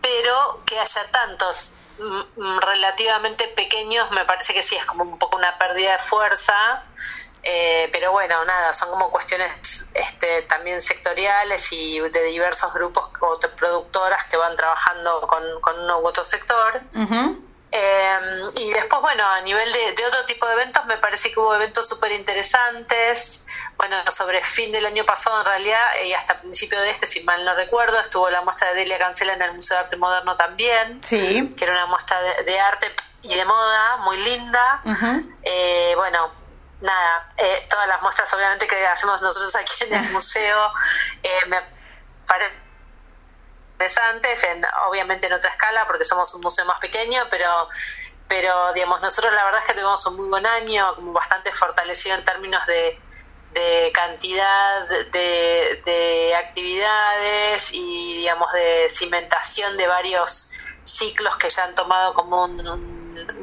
pero 0.00 0.62
que 0.64 0.78
haya 0.78 1.10
tantos 1.10 1.72
mm, 1.98 2.40
mm, 2.40 2.58
relativamente 2.60 3.48
pequeños 3.48 4.10
me 4.12 4.24
parece 4.24 4.54
que 4.54 4.62
sí 4.62 4.76
es 4.76 4.84
como 4.86 5.02
un 5.02 5.18
poco 5.18 5.36
una 5.36 5.58
pérdida 5.58 5.92
de 5.92 5.98
fuerza 5.98 6.84
eh, 7.48 7.88
pero 7.92 8.10
bueno, 8.10 8.44
nada, 8.44 8.74
son 8.74 8.90
como 8.90 9.08
cuestiones 9.08 9.88
este, 9.94 10.42
también 10.42 10.80
sectoriales 10.80 11.72
y 11.72 12.00
de 12.00 12.24
diversos 12.24 12.74
grupos 12.74 13.08
o 13.20 13.38
productoras 13.56 14.24
que 14.24 14.36
van 14.36 14.56
trabajando 14.56 15.20
con, 15.28 15.42
con 15.60 15.78
uno 15.78 16.00
u 16.00 16.08
otro 16.08 16.24
sector. 16.24 16.82
Eh, 17.78 18.18
y 18.56 18.72
después, 18.72 19.02
bueno, 19.02 19.26
a 19.26 19.42
nivel 19.42 19.70
de, 19.70 20.06
otro 20.06 20.24
tipo 20.24 20.46
de 20.46 20.54
eventos, 20.54 20.86
me 20.86 20.96
parece 20.96 21.30
que 21.30 21.38
hubo 21.38 21.54
eventos 21.54 21.86
súper 21.86 22.12
interesantes. 22.12 23.42
Bueno, 23.76 23.96
sobre 24.10 24.42
fin 24.42 24.72
del 24.72 24.86
año 24.86 25.04
pasado, 25.04 25.40
en 25.40 25.46
realidad, 25.46 25.82
y 26.02 26.14
hasta 26.14 26.40
principio 26.40 26.80
de 26.80 26.90
este, 26.90 27.06
si 27.06 27.20
mal 27.20 27.44
no 27.44 27.54
recuerdo, 27.54 28.00
estuvo 28.00 28.30
la 28.30 28.40
muestra 28.40 28.70
de 28.70 28.76
Delia 28.76 28.98
Cancela 28.98 29.34
en 29.34 29.42
el 29.42 29.52
Museo 29.52 29.76
de 29.76 29.82
Arte 29.84 29.96
Moderno 29.98 30.36
también. 30.36 31.02
Sí. 31.04 31.54
Que 31.54 31.64
era 31.64 31.74
una 31.74 31.86
muestra 31.86 32.18
de, 32.20 32.60
arte 32.60 32.92
y 33.20 33.34
de 33.34 33.44
moda 33.44 33.98
muy 33.98 34.16
linda. 34.18 34.82
eh, 35.42 35.92
bueno, 35.96 36.30
nada, 36.80 37.32
eh, 37.36 37.66
todas 37.68 37.86
las 37.88 38.00
muestras 38.00 38.32
obviamente 38.32 38.66
que 38.66 38.86
hacemos 38.86 39.20
nosotros 39.20 39.54
aquí 39.56 39.84
en 39.84 39.94
el 39.94 40.10
museo 40.12 40.72
eh, 41.22 41.46
me 41.48 41.58
parecen 42.26 42.65
interesantes, 43.76 44.42
en, 44.44 44.64
obviamente 44.88 45.26
en 45.26 45.34
otra 45.34 45.50
escala 45.50 45.86
porque 45.86 46.04
somos 46.04 46.32
un 46.34 46.40
museo 46.40 46.64
más 46.64 46.80
pequeño, 46.80 47.24
pero 47.30 47.68
pero 48.28 48.72
digamos 48.72 49.00
nosotros 49.02 49.32
la 49.34 49.44
verdad 49.44 49.60
es 49.60 49.66
que 49.66 49.74
tuvimos 49.74 50.04
un 50.06 50.16
muy 50.16 50.28
buen 50.28 50.46
año, 50.46 50.94
bastante 51.12 51.52
fortalecido 51.52 52.16
en 52.16 52.24
términos 52.24 52.66
de, 52.66 52.98
de 53.52 53.92
cantidad 53.94 54.88
de, 54.88 55.80
de 55.84 56.34
actividades 56.34 57.70
y 57.72 58.16
digamos 58.16 58.52
de 58.52 58.86
cimentación 58.88 59.76
de 59.76 59.86
varios 59.86 60.50
ciclos 60.82 61.36
que 61.36 61.48
ya 61.48 61.64
han 61.64 61.74
tomado 61.74 62.14
como 62.14 62.44
un 62.44 62.96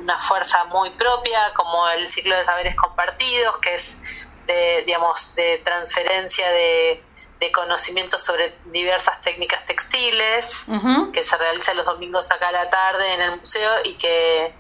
una 0.04 0.20
fuerza 0.20 0.66
muy 0.66 0.92
propia, 0.92 1.52
como 1.56 1.88
el 1.90 2.06
ciclo 2.08 2.36
de 2.36 2.44
saberes 2.44 2.76
compartidos, 2.76 3.58
que 3.58 3.74
es 3.74 3.98
de, 4.46 4.84
digamos, 4.86 5.34
de 5.34 5.62
transferencia 5.64 6.48
de, 6.52 7.04
de 7.44 7.52
conocimientos 7.52 8.24
sobre 8.24 8.58
diversas 8.66 9.20
técnicas 9.22 9.66
textiles, 9.66 10.66
que 11.12 11.24
se 11.24 11.38
realiza 11.38 11.74
los 11.74 11.86
domingos 11.86 12.32
acá 12.32 12.48
a 12.48 12.52
la 12.54 12.70
tarde 12.70 13.14
en 13.14 13.22
el 13.22 13.40
museo 13.40 13.72
y 13.84 13.96
que 13.96 14.54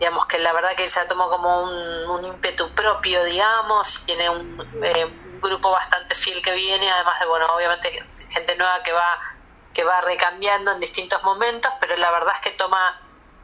digamos 0.00 0.26
que 0.26 0.38
la 0.38 0.52
verdad 0.52 0.74
que 0.76 0.86
ya 0.86 1.06
tomó 1.06 1.30
como 1.30 1.62
un, 1.62 2.24
ímpetu 2.24 2.74
propio, 2.74 3.22
digamos, 3.24 4.02
tiene 4.04 4.28
un, 4.28 4.60
eh, 4.82 5.04
un, 5.04 5.40
grupo 5.40 5.70
bastante 5.70 6.14
fiel 6.14 6.42
que 6.42 6.52
viene, 6.52 6.90
además 6.90 7.20
de, 7.20 7.26
bueno, 7.26 7.46
obviamente 7.54 8.04
gente 8.30 8.56
nueva 8.56 8.82
que 8.82 8.92
va 8.92 9.18
que 9.72 9.84
va 9.84 10.00
recambiando 10.00 10.72
en 10.72 10.80
distintos 10.80 11.22
momentos, 11.22 11.70
pero 11.78 11.96
la 11.98 12.10
verdad 12.10 12.34
es 12.34 12.40
que 12.40 12.50
toma 12.50 12.98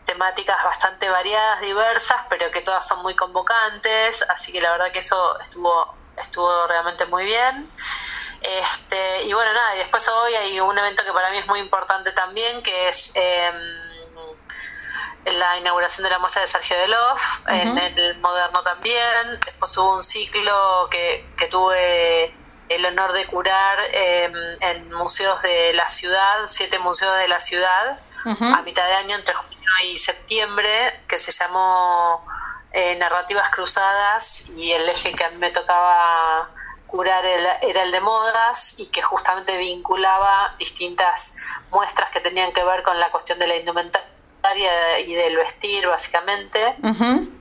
temáticas 0.06 0.56
bastante 0.64 1.08
variadas, 1.08 1.60
diversas, 1.60 2.22
pero 2.28 2.50
que 2.50 2.62
todas 2.62 2.88
son 2.88 3.02
muy 3.02 3.14
convocantes, 3.14 4.24
así 4.28 4.50
que 4.50 4.60
la 4.60 4.72
verdad 4.72 4.90
que 4.90 5.00
eso 5.00 5.38
estuvo 5.40 5.94
estuvo 6.16 6.66
realmente 6.66 7.06
muy 7.06 7.24
bien. 7.24 7.70
Este, 8.42 9.22
y 9.22 9.32
bueno, 9.32 9.52
nada, 9.52 9.76
y 9.76 9.78
después 9.78 10.08
hoy 10.08 10.34
hay 10.34 10.60
un 10.60 10.76
evento 10.76 11.04
que 11.04 11.12
para 11.12 11.30
mí 11.30 11.38
es 11.38 11.46
muy 11.46 11.60
importante 11.60 12.12
también, 12.12 12.62
que 12.62 12.88
es 12.88 13.12
em, 13.14 13.54
la 15.26 15.58
inauguración 15.58 16.04
de 16.04 16.10
la 16.10 16.18
muestra 16.18 16.42
de 16.42 16.48
Sergio 16.48 16.76
Delof, 16.78 17.48
en 17.48 17.78
el 17.78 18.18
Moderno 18.18 18.62
también. 18.62 19.38
Después 19.44 19.76
hubo 19.78 19.94
un 19.94 20.02
ciclo 20.02 20.88
que, 20.90 21.30
que 21.36 21.46
tuve 21.46 22.34
el 22.68 22.84
honor 22.86 23.12
de 23.12 23.26
curar 23.26 23.78
em, 23.92 24.32
en 24.60 24.92
museos 24.92 25.40
de 25.42 25.72
la 25.74 25.88
ciudad, 25.88 26.42
siete 26.46 26.78
museos 26.78 27.16
de 27.18 27.28
la 27.28 27.40
ciudad, 27.40 28.00
a 28.24 28.62
mitad 28.62 28.86
de 28.86 28.94
año 28.94 29.16
entre 29.16 29.34
y 29.84 29.96
septiembre, 29.96 31.00
que 31.08 31.18
se 31.18 31.32
llamó 31.32 32.24
eh, 32.72 32.94
Narrativas 32.96 33.50
Cruzadas 33.50 34.44
y 34.56 34.72
el 34.72 34.88
eje 34.88 35.12
que 35.12 35.24
a 35.24 35.30
mí 35.30 35.38
me 35.38 35.50
tocaba 35.50 36.50
curar 36.92 37.24
era 37.24 37.82
el 37.84 37.90
de 37.90 38.00
modas 38.00 38.74
y 38.76 38.88
que 38.88 39.00
justamente 39.00 39.56
vinculaba 39.56 40.54
distintas 40.58 41.34
muestras 41.70 42.10
que 42.10 42.20
tenían 42.20 42.52
que 42.52 42.62
ver 42.62 42.82
con 42.82 43.00
la 43.00 43.10
cuestión 43.10 43.38
de 43.38 43.46
la 43.46 43.56
indumentaria 43.56 44.11
y 45.06 45.14
del 45.14 45.36
vestir 45.36 45.86
básicamente 45.86 46.76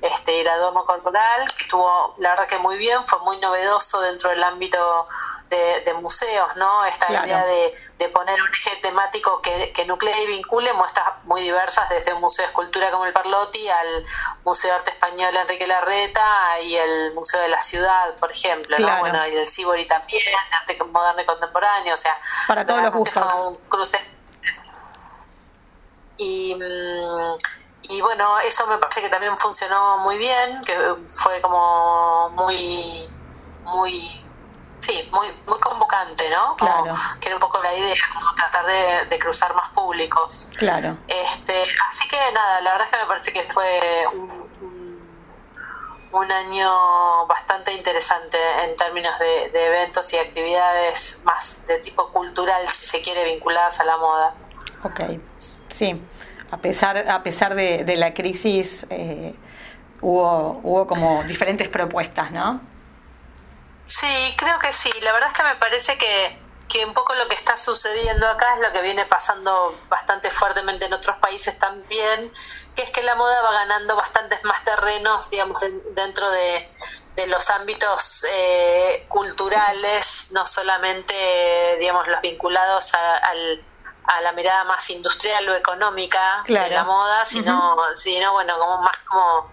este 0.01 0.37
y 0.37 0.39
el 0.41 0.47
adorno 0.47 0.85
corporal 0.85 1.45
que 1.55 1.63
estuvo 1.63 2.15
la 2.17 2.29
verdad 2.29 2.47
que 2.47 2.59
muy 2.59 2.77
bien 2.77 3.03
fue 3.03 3.19
muy 3.19 3.37
novedoso 3.39 4.01
dentro 4.01 4.29
del 4.29 4.43
ámbito 4.43 5.07
de, 5.51 5.93
museos, 6.01 6.55
¿no? 6.55 6.85
Esta 6.85 7.11
idea 7.11 7.45
de, 7.45 8.09
poner 8.09 8.41
un 8.41 8.47
eje 8.49 8.77
temático 8.81 9.41
que, 9.41 9.71
que 9.73 9.85
nuclee 9.85 10.23
y 10.23 10.27
vincule 10.27 10.73
muestras 10.73 11.07
muy 11.25 11.41
diversas, 11.41 11.89
desde 11.89 12.13
un 12.13 12.21
museo 12.21 12.43
de 12.43 12.49
escultura 12.49 12.89
como 12.91 13.05
el 13.05 13.13
Parlotti 13.13 13.69
al 13.69 14.03
Museo 14.43 14.71
de 14.71 14.77
Arte 14.77 14.91
Español 14.91 15.35
Enrique 15.35 15.67
Larreta 15.67 16.59
y 16.61 16.75
el 16.75 17.13
Museo 17.13 17.41
de 17.41 17.49
la 17.49 17.61
Ciudad, 17.61 18.15
por 18.15 18.31
ejemplo, 18.31 18.77
¿no? 18.79 18.99
Bueno, 18.99 19.27
y 19.27 19.35
el 19.35 19.45
Cibori 19.45 19.85
también, 19.85 20.23
de 20.23 20.55
arte 20.55 20.83
moderno 20.85 21.21
y 21.21 21.25
contemporáneo, 21.25 21.93
o 21.93 21.97
sea, 21.97 22.17
para 22.47 22.65
todos 22.65 22.81
los 22.81 22.93
gustos. 22.93 23.33
un 23.35 23.55
cruce. 23.67 23.99
Y, 26.23 26.55
y 27.81 28.01
bueno, 28.01 28.39
eso 28.41 28.67
me 28.67 28.77
parece 28.77 29.01
que 29.01 29.10
también 29.10 29.36
funcionó 29.39 29.97
muy 29.99 30.19
bien, 30.19 30.63
que 30.63 30.77
fue 31.10 31.41
como 31.41 32.29
muy 32.29 33.10
muy 33.63 34.21
sí, 34.79 35.10
muy, 35.12 35.27
muy 35.47 35.60
convocante, 35.60 36.29
¿no? 36.29 36.55
claro. 36.57 36.93
Que 37.19 37.27
era 37.27 37.36
un 37.36 37.41
poco 37.41 37.62
la 37.62 37.73
idea, 37.73 37.95
como 38.13 38.36
tratar 38.36 38.65
de, 39.07 39.19
cruzar 39.19 39.53
más 39.55 39.69
públicos. 39.69 40.47
Claro. 40.57 40.97
Este, 41.07 41.63
así 41.89 42.07
que 42.07 42.17
nada, 42.34 42.62
la 42.62 42.71
verdad 42.73 42.88
es 42.88 42.91
que 42.91 43.01
me 43.01 43.07
parece 43.07 43.34
que 43.34 43.43
fue 43.51 44.05
un, 44.13 44.99
un, 46.12 46.31
año 46.31 47.25
bastante 47.27 47.73
interesante 47.73 48.38
en 48.63 48.75
términos 48.75 49.17
de, 49.19 49.51
eventos 49.53 50.12
y 50.13 50.17
actividades 50.17 51.19
más 51.23 51.65
de 51.65 51.79
tipo 51.79 52.10
cultural, 52.12 52.67
si 52.67 52.86
se 52.86 53.01
quiere, 53.01 53.23
vinculadas 53.23 53.79
a 53.79 53.84
la 53.84 53.97
moda. 53.97 54.34
Ok, 54.84 55.01
sí. 55.71 56.01
A 56.51 56.57
pesar, 56.57 56.97
a 57.10 57.23
pesar 57.23 57.55
de, 57.55 57.84
de 57.84 57.95
la 57.95 58.13
crisis, 58.13 58.86
eh, 58.89 59.34
hubo, 60.01 60.60
hubo 60.63 60.88
como 60.88 61.23
diferentes 61.23 61.69
propuestas, 61.69 62.31
¿no? 62.31 62.62
Sí, 63.86 64.36
creo 64.38 64.60
que 64.60 64.71
sí. 64.73 64.91
La 65.01 65.12
verdad 65.13 65.29
es 65.29 65.34
que 65.36 65.43
me 65.43 65.55
parece 65.55 65.97
que, 65.97 66.38
que 66.67 66.86
un 66.86 66.93
poco 66.93 67.13
lo 67.15 67.27
que 67.27 67.36
está 67.36 67.57
sucediendo 67.57 68.27
acá 68.27 68.53
es 68.55 68.62
lo 68.62 68.71
que 68.71 68.81
viene 68.81 69.05
pasando 69.05 69.77
bastante 69.89 70.29
fuertemente 70.29 70.86
en 70.86 70.93
otros 70.93 71.17
países 71.17 71.57
también, 71.57 72.31
que 72.75 72.84
es 72.84 72.91
que 72.91 73.01
la 73.01 73.15
moda 73.15 73.41
va 73.41 73.51
ganando 73.51 73.95
bastantes 73.95 74.43
más 74.43 74.63
terrenos, 74.63 75.29
digamos, 75.29 75.62
dentro 75.93 76.31
de, 76.31 76.69
de 77.15 77.27
los 77.27 77.49
ámbitos 77.49 78.25
eh, 78.29 79.05
culturales, 79.10 80.29
no 80.31 80.45
solamente, 80.45 81.77
digamos, 81.79 82.07
los 82.07 82.21
vinculados 82.21 82.93
al, 82.93 83.63
a 84.03 84.21
la 84.21 84.31
mirada 84.31 84.63
más 84.63 84.89
industrial 84.89 85.47
o 85.49 85.55
económica 85.55 86.43
de 86.45 86.69
la 86.69 86.83
moda, 86.83 87.23
sino, 87.25 87.77
sino 87.95 88.33
bueno, 88.33 88.57
como 88.57 88.81
más 88.81 88.97
como 89.07 89.51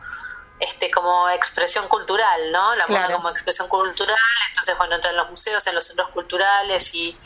este 0.61 0.90
como 0.90 1.28
expresión 1.30 1.87
cultural, 1.88 2.50
¿no? 2.50 2.74
La 2.74 2.87
moda 2.87 3.12
como 3.12 3.30
expresión 3.30 3.68
cultural, 3.68 4.16
entonces 4.48 4.76
bueno, 4.78 4.96
entra 4.96 5.11
en 5.11 5.16
los 5.16 5.28
museos, 5.30 5.66
en 5.66 5.74
los 5.74 5.84
centros 5.84 6.08
culturales 6.11 6.94
y, 6.94 7.16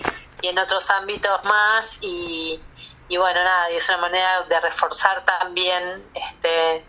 y 0.42 0.48
en 0.48 0.58
otros 0.58 0.90
ámbitos 0.90 1.42
más 1.44 1.98
y, 2.02 2.61
y 3.08 3.16
bueno, 3.16 3.42
nada, 3.42 3.70
y 3.70 3.76
es 3.76 3.88
una 3.88 3.98
manera 3.98 4.42
de 4.42 4.61
reforzar 4.61 5.24
también 5.24 6.11
este 6.14 6.85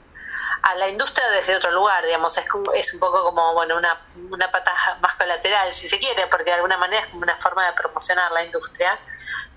a 0.63 0.75
la 0.75 0.87
industria 0.87 1.29
desde 1.29 1.57
otro 1.57 1.71
lugar, 1.71 2.05
digamos, 2.05 2.37
es, 2.37 2.45
es 2.75 2.93
un 2.93 2.99
poco 3.01 3.21
como, 3.21 3.53
bueno, 3.53 3.75
una, 3.75 4.01
una 4.29 4.49
pata 4.49 4.71
más 5.01 5.15
colateral, 5.15 5.73
si 5.73 5.89
se 5.89 5.99
quiere, 5.99 6.27
porque 6.27 6.45
de 6.45 6.53
alguna 6.53 6.77
manera 6.77 7.03
es 7.03 7.09
como 7.09 7.23
una 7.23 7.35
forma 7.35 7.65
de 7.65 7.73
promocionar 7.73 8.31
la 8.31 8.45
industria, 8.45 8.97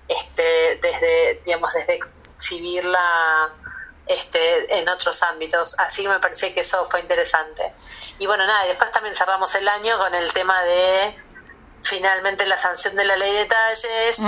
este, 0.07 0.79
desde, 0.81 1.41
digamos, 1.45 1.73
desde 1.73 1.99
exhibirla 2.35 3.51
este, 4.07 4.79
en 4.79 4.87
otros 4.89 5.21
ámbitos. 5.23 5.77
Así 5.79 6.03
que 6.03 6.09
me 6.09 6.19
parece 6.19 6.53
que 6.53 6.61
eso 6.61 6.85
fue 6.85 7.01
interesante. 7.01 7.73
Y 8.19 8.25
bueno, 8.25 8.45
nada, 8.47 8.65
después 8.65 8.91
también 8.91 9.13
cerramos 9.13 9.53
el 9.55 9.67
año 9.67 9.97
con 9.97 10.13
el 10.15 10.31
tema 10.33 10.63
de 10.63 11.15
finalmente 11.83 12.45
la 12.45 12.57
sanción 12.57 12.95
de 12.95 13.05
la 13.05 13.15
ley 13.15 13.33
de 13.33 13.45
talles, 13.45 14.19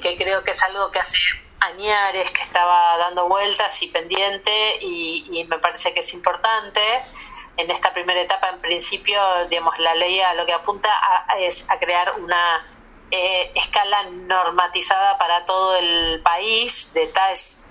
que, 0.00 0.16
creo 0.18 0.42
que 0.42 0.50
es 0.50 0.62
algo 0.62 0.90
que 0.90 0.98
hace 0.98 1.16
añares, 1.60 2.30
que 2.30 2.42
estaba 2.42 2.98
dando 2.98 3.28
vueltas 3.28 3.82
y 3.82 3.88
pendiente 3.88 4.78
y, 4.80 5.44
me 5.48 5.58
parece 5.58 5.92
que 5.92 6.00
es 6.00 6.12
importante. 6.12 6.80
En 7.58 7.70
esta 7.70 7.92
primera 7.92 8.20
etapa, 8.20 8.50
en 8.50 8.60
principio, 8.60 9.18
digamos, 9.48 9.78
la 9.78 9.94
ley 9.94 10.20
a 10.20 10.34
lo 10.34 10.44
que 10.44 10.52
apunta 10.52 10.90
es 11.38 11.64
a 11.70 11.78
crear 11.78 12.20
una 12.20 12.66
eh, 13.10 13.52
escala 13.54 14.10
normatizada 14.10 15.18
para 15.18 15.44
todo 15.44 15.76
el 15.76 16.20
país 16.22 16.92
de 16.92 17.06
talles, 17.08 17.64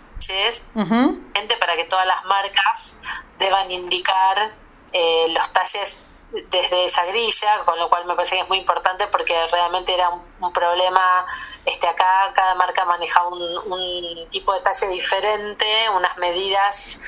para 1.60 1.76
que 1.76 1.86
todas 1.86 2.06
las 2.06 2.24
marcas 2.26 2.98
deban 3.38 3.69
indicar 3.71 4.54
eh, 4.93 5.28
los 5.30 5.52
talles 5.52 6.04
desde 6.50 6.86
esa 6.86 7.06
grilla, 7.06 7.63
con 7.65 7.78
lo 7.80 7.89
cual 7.89 8.06
me 8.06 8.15
parece 8.15 8.36
que 8.36 8.41
es 8.41 8.48
muy 8.50 8.58
importante 8.58 9.08
porque 9.08 9.36
realmente 9.48 9.93
era 9.93 10.10
un, 10.10 10.54
problema. 10.54 11.26
Este, 11.65 11.88
acá 11.88 12.32
cada 12.36 12.54
marca 12.54 12.86
manejaba 12.86 13.30
un, 13.30 14.30
tipo 14.30 14.54
de 14.54 14.62
talle 14.62 14.88
diferente, 14.88 15.65
unas 15.89 16.15
medidas, 16.17 17.00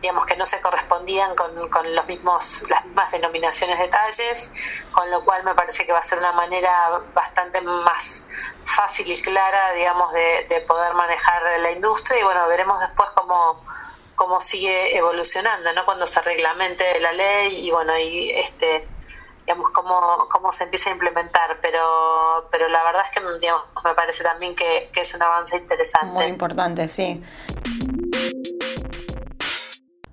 digamos, 0.00 0.24
que 0.24 0.36
no 0.36 0.46
se 0.46 0.60
correspondían 0.62 1.34
con, 1.36 1.54
los 1.94 2.06
mismos, 2.06 2.64
las 2.70 2.84
mismas 2.86 3.10
denominaciones 3.12 3.78
de 3.78 3.88
talles, 3.88 4.52
con 4.92 5.10
lo 5.10 5.22
cual 5.22 5.44
me 5.44 5.54
parece 5.54 5.84
que 5.84 5.92
va 5.92 5.98
a 5.98 6.02
ser 6.02 6.18
una 6.18 6.32
manera 6.32 7.02
bastante 7.12 7.60
más 7.60 8.24
fácil 8.64 9.10
y 9.10 9.20
clara, 9.20 9.72
digamos, 9.72 10.12
de, 10.12 10.46
de 10.48 10.60
poder 10.62 10.94
manejar 10.94 11.42
la 11.60 11.70
industria 11.72 12.20
y 12.20 12.24
bueno, 12.24 12.48
veremos 12.48 12.80
después 12.80 13.10
cómo 13.10 13.62
cómo 14.16 14.40
sigue 14.40 14.96
evolucionando, 14.96 15.72
¿no? 15.72 15.84
Cuando 15.84 16.06
se 16.06 16.20
reglamente 16.22 16.84
la 17.00 17.12
ley 17.12 17.66
y 17.66 17.70
bueno, 17.70 17.96
y 17.98 18.30
este 18.30 18.88
digamos 19.46 19.70
cómo, 19.70 20.28
cómo 20.32 20.50
se 20.50 20.64
empieza 20.64 20.90
a 20.90 20.94
implementar, 20.94 21.58
pero 21.62 22.48
pero 22.50 22.68
la 22.68 22.82
verdad 22.82 23.02
es 23.04 23.10
que 23.12 23.20
me 23.20 23.94
parece 23.94 24.24
también 24.24 24.56
que, 24.56 24.90
que 24.92 25.02
es 25.02 25.14
un 25.14 25.22
avance 25.22 25.56
interesante. 25.56 26.24
Muy 26.24 26.32
importante, 26.32 26.88
sí. 26.88 27.22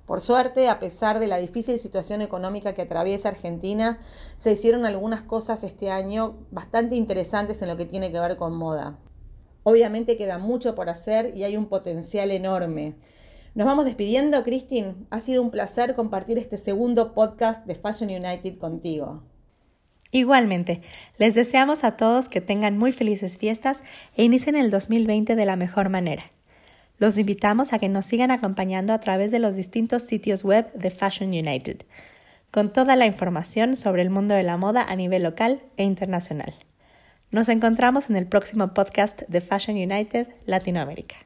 Por 0.06 0.22
suerte, 0.22 0.70
a 0.70 0.80
pesar 0.80 1.18
de 1.18 1.26
la 1.26 1.38
difícil 1.38 1.80
situación 1.80 2.22
económica 2.22 2.74
que 2.74 2.84
atraviesa 2.84 3.30
Argentina, 3.30 4.00
se 4.38 4.52
hicieron 4.52 4.86
algunas 4.86 5.24
cosas 5.24 5.64
este 5.64 5.90
año 5.90 6.36
bastante 6.52 6.94
interesantes 6.94 7.62
en 7.64 7.70
lo 7.70 7.78
que 7.78 7.86
tiene 7.86 8.12
que 8.12 8.20
ver 8.20 8.38
con 8.38 8.54
moda. 8.54 9.00
Obviamente 9.64 10.18
queda 10.18 10.38
mucho 10.38 10.76
por 10.76 10.90
hacer 10.90 11.36
y 11.36 11.46
hay 11.46 11.58
un 11.58 11.68
potencial 11.68 12.30
enorme. 12.30 12.96
Nos 13.56 13.68
vamos 13.68 13.86
despidiendo, 13.86 14.44
Christine. 14.44 14.96
Ha 15.12 15.20
sido 15.20 15.44
un 15.44 15.52
placer 15.52 15.94
compartir 15.94 16.40
este 16.40 16.58
segundo 16.58 17.14
podcast 17.14 17.64
de 17.68 17.76
Fashion 17.76 18.10
United 18.10 18.58
contigo. 18.58 19.22
Igualmente, 20.10 20.82
les 21.20 21.36
deseamos 21.36 21.84
a 21.84 21.96
todos 21.96 22.30
que 22.30 22.42
tengan 22.42 22.80
muy 22.80 22.92
felices 22.92 23.38
fiestas 23.38 23.84
e 24.16 24.24
inicien 24.24 24.56
el 24.56 24.72
2020 24.72 25.36
de 25.36 25.46
la 25.46 25.56
mejor 25.56 25.90
manera. 25.90 26.24
Los 26.98 27.20
invitamos 27.20 27.74
a 27.74 27.80
que 27.80 27.90
nos 27.90 28.08
sigan 28.08 28.32
acompañando 28.32 28.92
a 28.92 29.00
través 29.00 29.30
de 29.30 29.38
los 29.38 29.56
distintos 29.56 30.02
sitios 30.02 30.44
web 30.44 30.74
de 30.74 30.90
Fashion 30.90 31.30
United, 31.30 31.86
con 32.50 32.74
toda 32.74 32.96
la 32.96 33.06
información 33.06 33.76
sobre 33.76 34.02
el 34.02 34.10
mundo 34.10 34.34
de 34.34 34.44
la 34.44 34.58
moda 34.58 34.84
a 34.84 34.96
nivel 34.96 35.22
local 35.22 35.62
e 35.78 35.84
internacional. 35.84 36.56
Nos 37.30 37.50
encontramos 37.50 38.10
en 38.10 38.16
el 38.16 38.26
próximo 38.26 38.74
podcast 38.74 39.22
de 39.28 39.42
Fashion 39.42 39.78
United 39.78 40.28
Latinoamérica. 40.46 41.23